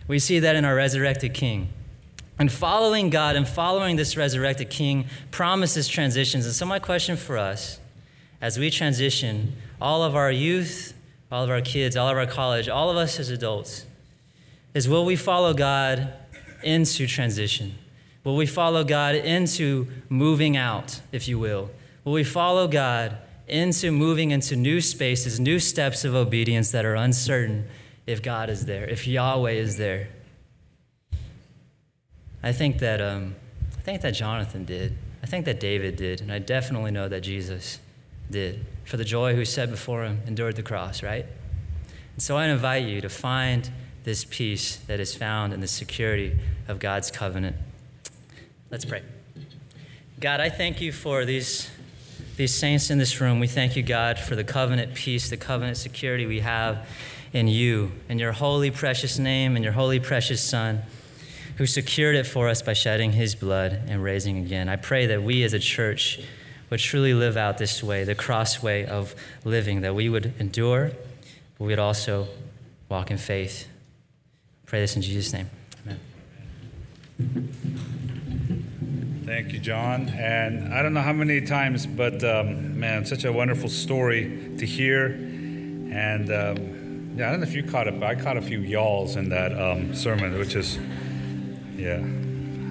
We 0.07 0.17
see 0.17 0.39
that 0.39 0.55
in 0.55 0.65
our 0.65 0.75
resurrected 0.75 1.35
King. 1.35 1.69
And 2.39 2.51
following 2.51 3.11
God 3.11 3.35
and 3.35 3.47
following 3.47 3.97
this 3.97 4.17
resurrected 4.17 4.71
King 4.71 5.05
promises 5.29 5.87
transitions. 5.87 6.45
And 6.45 6.55
so, 6.55 6.65
my 6.65 6.79
question 6.79 7.17
for 7.17 7.37
us 7.37 7.79
as 8.41 8.57
we 8.57 8.71
transition, 8.71 9.55
all 9.79 10.03
of 10.03 10.15
our 10.15 10.31
youth, 10.31 10.93
all 11.31 11.43
of 11.43 11.49
our 11.49 11.61
kids, 11.61 11.95
all 11.97 12.09
of 12.09 12.17
our 12.17 12.25
college, 12.25 12.69
all 12.69 12.89
of 12.89 12.97
us 12.97 13.19
as 13.19 13.29
adults, 13.29 13.85
is 14.73 14.87
will 14.87 15.05
we 15.05 15.15
follow 15.15 15.53
God 15.53 16.13
into 16.63 17.07
transition? 17.07 17.75
Will 18.23 18.35
we 18.35 18.45
follow 18.45 18.83
God 18.83 19.15
into 19.15 19.87
moving 20.09 20.57
out, 20.57 21.01
if 21.11 21.27
you 21.27 21.39
will? 21.39 21.69
Will 22.03 22.13
we 22.13 22.23
follow 22.23 22.67
God 22.67 23.17
into 23.47 23.91
moving 23.91 24.31
into 24.31 24.55
new 24.55 24.81
spaces, 24.81 25.39
new 25.39 25.59
steps 25.59 26.03
of 26.03 26.13
obedience 26.13 26.71
that 26.71 26.85
are 26.85 26.95
uncertain 26.95 27.67
if 28.05 28.21
God 28.21 28.49
is 28.49 28.65
there, 28.65 28.85
if 28.85 29.07
Yahweh 29.07 29.51
is 29.51 29.77
there? 29.77 30.09
I 32.43 32.51
think 32.51 32.79
that 32.79 33.01
um, 33.01 33.35
I 33.77 33.81
think 33.81 34.01
that 34.01 34.11
Jonathan 34.11 34.65
did. 34.65 34.97
I 35.23 35.25
think 35.25 35.45
that 35.45 35.59
David 35.59 35.95
did, 35.95 36.21
and 36.21 36.31
I 36.31 36.39
definitely 36.39 36.91
know 36.91 37.07
that 37.07 37.21
Jesus 37.21 37.79
did. 38.29 38.65
For 38.87 38.95
the 38.95 39.03
joy 39.03 39.35
who 39.35 39.43
set 39.43 39.69
before 39.69 40.05
him 40.05 40.21
endured 40.27 40.55
the 40.55 40.63
cross, 40.63 41.03
right? 41.03 41.25
And 42.13 42.23
so 42.23 42.37
I 42.37 42.47
invite 42.47 42.85
you 42.85 43.01
to 43.01 43.09
find 43.09 43.69
this 44.05 44.23
peace 44.23 44.77
that 44.87 45.01
is 45.01 45.13
found 45.13 45.51
in 45.51 45.59
the 45.59 45.67
security 45.67 46.37
of 46.69 46.79
God's 46.79 47.11
covenant. 47.11 47.57
Let's 48.71 48.85
pray. 48.85 49.03
God, 50.21 50.39
I 50.39 50.49
thank 50.49 50.79
you 50.79 50.93
for 50.93 51.25
these, 51.25 51.69
these 52.37 52.55
saints 52.55 52.89
in 52.89 52.97
this 52.97 53.19
room. 53.19 53.41
We 53.41 53.47
thank 53.47 53.75
you, 53.75 53.83
God, 53.83 54.17
for 54.17 54.37
the 54.37 54.45
covenant 54.45 54.93
peace, 54.93 55.29
the 55.29 55.35
covenant 55.35 55.75
security 55.75 56.25
we 56.25 56.39
have 56.39 56.87
in 57.33 57.49
you, 57.49 57.91
in 58.07 58.19
your 58.19 58.31
holy, 58.31 58.71
precious 58.71 59.19
name, 59.19 59.57
and 59.57 59.65
your 59.65 59.73
holy, 59.73 59.99
precious 59.99 60.41
Son, 60.41 60.83
who 61.57 61.65
secured 61.65 62.15
it 62.15 62.25
for 62.25 62.47
us 62.47 62.61
by 62.61 62.71
shedding 62.71 63.11
his 63.11 63.35
blood 63.35 63.81
and 63.89 64.01
raising 64.01 64.37
again. 64.37 64.69
I 64.69 64.77
pray 64.77 65.07
that 65.07 65.23
we 65.23 65.43
as 65.43 65.51
a 65.51 65.59
church 65.59 66.21
would 66.69 66.79
truly 66.79 67.13
live 67.13 67.37
out 67.37 67.57
this 67.57 67.81
way, 67.81 68.03
the 68.03 68.15
cross 68.15 68.61
way 68.61 68.85
of 68.85 69.15
living, 69.43 69.81
that 69.81 69.95
we 69.95 70.09
would 70.09 70.33
endure, 70.39 70.91
but 71.57 71.65
we 71.65 71.67
would 71.67 71.79
also 71.79 72.27
walk 72.89 73.09
in 73.11 73.17
faith. 73.17 73.67
Pray 74.65 74.81
this 74.81 74.95
in 74.95 75.01
Jesus' 75.01 75.31
name. 75.31 75.49
Amen. 75.85 75.99
Thank 79.25 79.53
you, 79.53 79.59
John. 79.59 80.09
And 80.09 80.73
I 80.73 80.81
don't 80.81 80.93
know 80.93 81.01
how 81.01 81.13
many 81.13 81.41
times, 81.41 81.85
but 81.85 82.23
um, 82.23 82.79
man, 82.79 83.05
such 83.05 83.23
a 83.23 83.31
wonderful 83.31 83.69
story 83.69 84.55
to 84.57 84.65
hear. 84.65 85.05
And 85.07 86.31
um, 86.31 87.13
yeah, 87.17 87.27
I 87.27 87.31
don't 87.31 87.39
know 87.39 87.47
if 87.47 87.53
you 87.53 87.63
caught 87.63 87.87
it, 87.87 87.99
but 87.99 88.07
I 88.07 88.15
caught 88.15 88.37
a 88.37 88.41
few 88.41 88.59
y'alls 88.59 89.15
in 89.15 89.29
that 89.29 89.57
um, 89.59 89.95
sermon, 89.95 90.37
which 90.37 90.55
is, 90.55 90.77
yeah. 91.75 92.03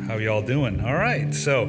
How 0.06 0.18
y'all 0.18 0.40
doing? 0.40 0.84
All 0.84 0.94
right. 0.94 1.34
So 1.34 1.64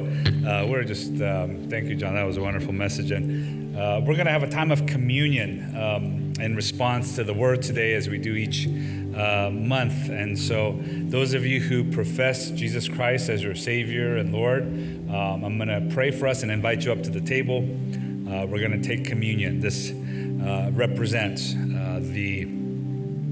uh, 0.46 0.64
we're 0.64 0.84
just 0.84 1.10
um, 1.20 1.66
thank 1.68 1.88
you, 1.88 1.96
John. 1.96 2.14
That 2.14 2.22
was 2.22 2.36
a 2.36 2.40
wonderful 2.40 2.72
message, 2.72 3.10
and 3.10 3.76
uh, 3.76 4.00
we're 4.00 4.14
going 4.14 4.26
to 4.26 4.32
have 4.32 4.44
a 4.44 4.48
time 4.48 4.70
of 4.70 4.86
communion 4.86 5.76
um, 5.76 6.32
in 6.40 6.54
response 6.54 7.16
to 7.16 7.24
the 7.24 7.34
word 7.34 7.62
today, 7.62 7.94
as 7.94 8.08
we 8.08 8.16
do 8.16 8.36
each 8.36 8.68
uh, 8.68 9.50
month. 9.50 10.08
And 10.08 10.38
so, 10.38 10.78
those 10.84 11.34
of 11.34 11.44
you 11.44 11.58
who 11.58 11.90
profess 11.90 12.52
Jesus 12.52 12.88
Christ 12.88 13.28
as 13.28 13.42
your 13.42 13.56
Savior 13.56 14.18
and 14.18 14.32
Lord, 14.32 14.62
um, 14.62 15.42
I'm 15.44 15.58
going 15.58 15.68
to 15.68 15.92
pray 15.92 16.12
for 16.12 16.28
us 16.28 16.44
and 16.44 16.52
invite 16.52 16.84
you 16.84 16.92
up 16.92 17.02
to 17.02 17.10
the 17.10 17.20
table. 17.20 17.58
Uh, 17.58 18.46
we're 18.46 18.60
going 18.60 18.80
to 18.80 18.88
take 18.88 19.04
communion. 19.04 19.58
This 19.58 19.90
uh, 19.90 20.70
represents 20.72 21.54
uh, 21.54 21.98
the, 22.02 22.44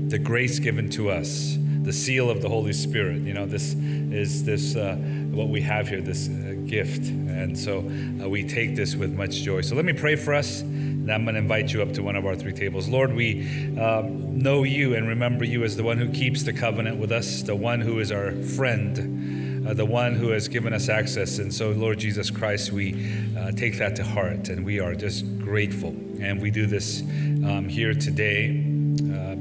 the 0.09 0.19
grace 0.19 0.59
given 0.59 0.91
to 0.91 1.11
us, 1.11 1.57
the 1.87 1.93
seal 1.93 2.29
of 2.29 2.43
the 2.43 2.49
Holy 2.49 2.73
Spirit. 2.73 3.23
You 3.23 3.33
know, 3.33 3.47
this 3.47 3.75
is 3.75 4.45
this 4.45 4.77
uh, 4.77 4.97
what 5.31 5.49
we 5.49 5.63
have 5.63 5.89
here, 5.89 6.01
this 6.01 6.29
gift. 6.67 7.09
And 7.09 7.59
so 7.59 7.81
we 8.29 8.47
take 8.47 8.75
this 8.75 8.97
with 8.97 9.13
much 9.13 9.37
joy. 9.37 9.61
So 9.61 9.77
let 9.77 9.85
me 9.85 9.93
pray 9.93 10.17
for 10.17 10.35
us. 10.35 10.61
And 10.61 11.13
I'm 11.13 11.23
going 11.23 11.35
to 11.35 11.41
invite 11.41 11.73
you 11.73 11.83
up 11.83 11.93
to 11.93 12.03
one 12.03 12.17
of 12.17 12.27
our 12.27 12.35
three 12.35 12.53
tables. 12.53 12.89
Lord, 12.89 13.15
we 13.15 13.79
um, 13.79 14.43
know 14.43 14.65
you 14.65 14.97
and 14.97 15.07
remember 15.07 15.45
you 15.45 15.63
as 15.63 15.77
the 15.77 15.85
one 15.85 15.99
who 15.99 16.11
keeps 16.11 16.43
the 16.43 16.53
covenant 16.53 16.99
with 16.99 17.13
us, 17.13 17.43
the 17.43 17.55
one 17.55 17.81
who 17.81 18.01
is 18.01 18.11
our 18.11 18.33
friend, 18.33 19.69
uh, 19.69 19.75
the 19.75 19.87
one 19.87 20.17
who 20.17 20.31
has 20.31 20.49
given 20.49 20.73
us 20.73 20.89
access. 20.89 21.39
And 21.39 21.55
so, 21.55 21.71
Lord 21.71 22.01
Jesus 22.01 22.31
Christ, 22.31 22.73
we 22.73 22.95
uh, 23.39 23.53
take 23.53 23.79
that 23.79 23.95
to 23.97 24.05
heart 24.05 24.49
and 24.49 24.65
we 24.65 24.81
are 24.81 24.97
just 24.97 25.39
grateful. 25.39 25.91
And 26.21 26.43
we 26.43 26.51
do 26.51 26.67
this 26.67 27.03
um, 27.03 27.69
here 27.69 27.95
today, 27.95 28.49
uh, 28.49 28.66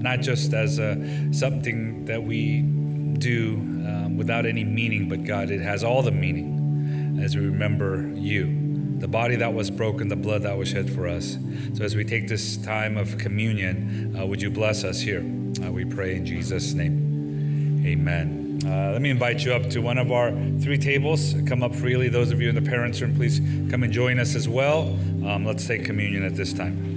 not 0.01 0.21
just 0.21 0.53
as 0.53 0.79
a, 0.79 1.33
something 1.33 2.05
that 2.05 2.23
we 2.23 2.61
do 2.61 3.55
um, 3.55 4.17
without 4.17 4.45
any 4.45 4.63
meaning, 4.63 5.09
but 5.09 5.23
God, 5.23 5.49
it 5.49 5.61
has 5.61 5.83
all 5.83 6.01
the 6.01 6.11
meaning 6.11 7.19
as 7.23 7.35
we 7.35 7.45
remember 7.45 8.07
you 8.13 8.65
the 8.99 9.07
body 9.07 9.35
that 9.35 9.53
was 9.53 9.69
broken, 9.69 10.07
the 10.07 10.15
blood 10.15 10.43
that 10.43 10.57
was 10.57 10.69
shed 10.69 10.89
for 10.89 11.07
us. 11.07 11.37
So 11.73 11.83
as 11.83 11.95
we 11.95 12.05
take 12.05 12.27
this 12.27 12.57
time 12.57 12.97
of 12.97 13.17
communion, 13.17 14.15
uh, 14.17 14.25
would 14.25 14.41
you 14.41 14.49
bless 14.49 14.83
us 14.83 15.01
here? 15.01 15.19
Uh, 15.19 15.71
we 15.71 15.83
pray 15.85 16.15
in 16.15 16.25
Jesus' 16.25 16.73
name. 16.73 17.83
Amen. 17.85 18.61
Uh, 18.65 18.93
let 18.93 19.01
me 19.01 19.09
invite 19.09 19.43
you 19.43 19.53
up 19.53 19.69
to 19.69 19.79
one 19.79 19.97
of 19.97 20.11
our 20.11 20.31
three 20.59 20.77
tables. 20.77 21.35
Come 21.45 21.61
up 21.61 21.75
freely. 21.75 22.07
Those 22.07 22.31
of 22.31 22.41
you 22.41 22.49
in 22.49 22.55
the 22.55 22.61
parents' 22.61 23.01
room, 23.01 23.15
please 23.15 23.39
come 23.69 23.83
and 23.83 23.91
join 23.91 24.17
us 24.17 24.33
as 24.33 24.47
well. 24.47 24.87
Um, 25.25 25.45
let's 25.45 25.67
take 25.67 25.83
communion 25.83 26.23
at 26.23 26.35
this 26.35 26.53
time. 26.53 26.94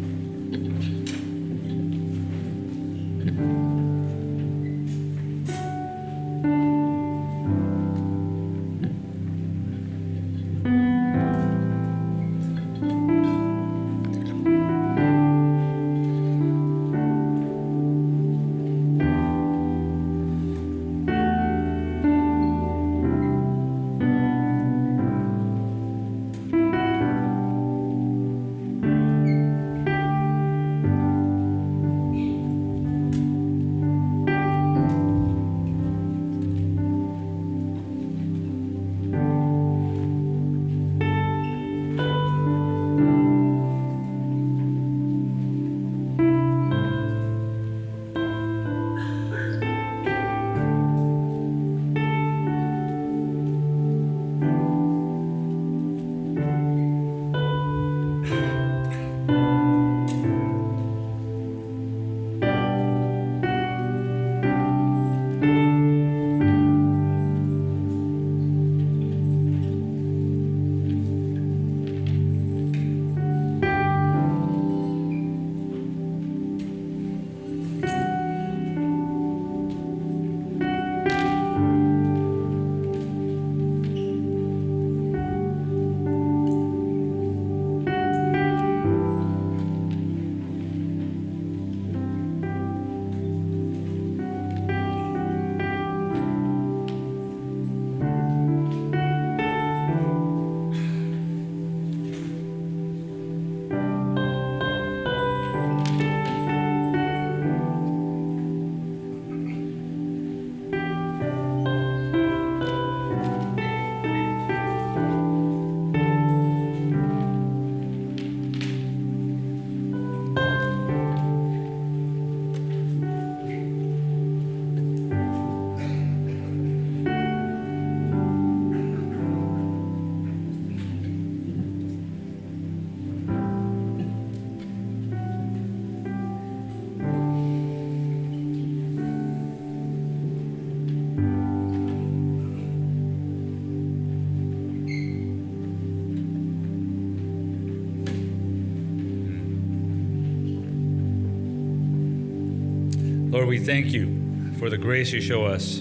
Lord, 153.38 153.50
we 153.50 153.60
thank 153.60 153.92
you 153.92 154.52
for 154.58 154.68
the 154.68 154.76
grace 154.76 155.12
you 155.12 155.20
show 155.20 155.44
us 155.44 155.78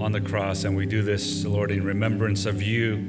on 0.00 0.12
the 0.12 0.20
cross, 0.20 0.62
and 0.62 0.76
we 0.76 0.86
do 0.86 1.02
this, 1.02 1.44
Lord, 1.44 1.72
in 1.72 1.82
remembrance 1.82 2.46
of 2.46 2.62
you. 2.62 3.04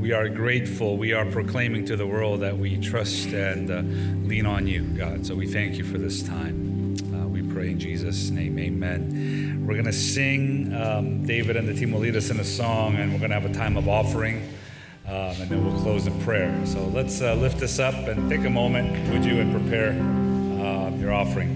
We 0.00 0.12
are 0.12 0.30
grateful. 0.30 0.96
We 0.96 1.12
are 1.12 1.26
proclaiming 1.26 1.84
to 1.84 1.96
the 1.96 2.06
world 2.06 2.40
that 2.40 2.56
we 2.56 2.78
trust 2.78 3.26
and 3.34 3.70
uh, 3.70 3.82
lean 4.26 4.46
on 4.46 4.66
you, 4.66 4.84
God. 4.84 5.26
So 5.26 5.34
we 5.34 5.46
thank 5.46 5.76
you 5.76 5.84
for 5.84 5.98
this 5.98 6.22
time. 6.22 6.96
Uh, 7.12 7.28
we 7.28 7.42
pray 7.42 7.72
in 7.72 7.78
Jesus' 7.78 8.30
name. 8.30 8.58
Amen. 8.58 9.66
We're 9.66 9.74
going 9.74 9.84
to 9.84 9.92
sing. 9.92 10.72
Um, 10.74 11.26
David 11.26 11.58
and 11.58 11.68
the 11.68 11.74
team 11.74 11.92
will 11.92 12.00
lead 12.00 12.16
us 12.16 12.30
in 12.30 12.40
a 12.40 12.44
song, 12.44 12.96
and 12.96 13.12
we're 13.12 13.18
going 13.18 13.32
to 13.32 13.38
have 13.38 13.50
a 13.50 13.52
time 13.52 13.76
of 13.76 13.86
offering. 13.86 14.50
Um, 15.06 15.12
and 15.12 15.50
then 15.50 15.62
we'll 15.62 15.78
close 15.82 16.06
in 16.06 16.18
prayer. 16.22 16.58
So 16.64 16.86
let's 16.86 17.20
uh, 17.20 17.34
lift 17.34 17.58
this 17.58 17.78
up 17.80 17.96
and 18.08 18.30
take 18.30 18.46
a 18.46 18.50
moment, 18.50 19.12
would 19.12 19.26
you, 19.26 19.40
and 19.40 19.52
prepare 19.52 19.90
uh, 20.66 20.88
your 20.96 21.12
offering. 21.12 21.55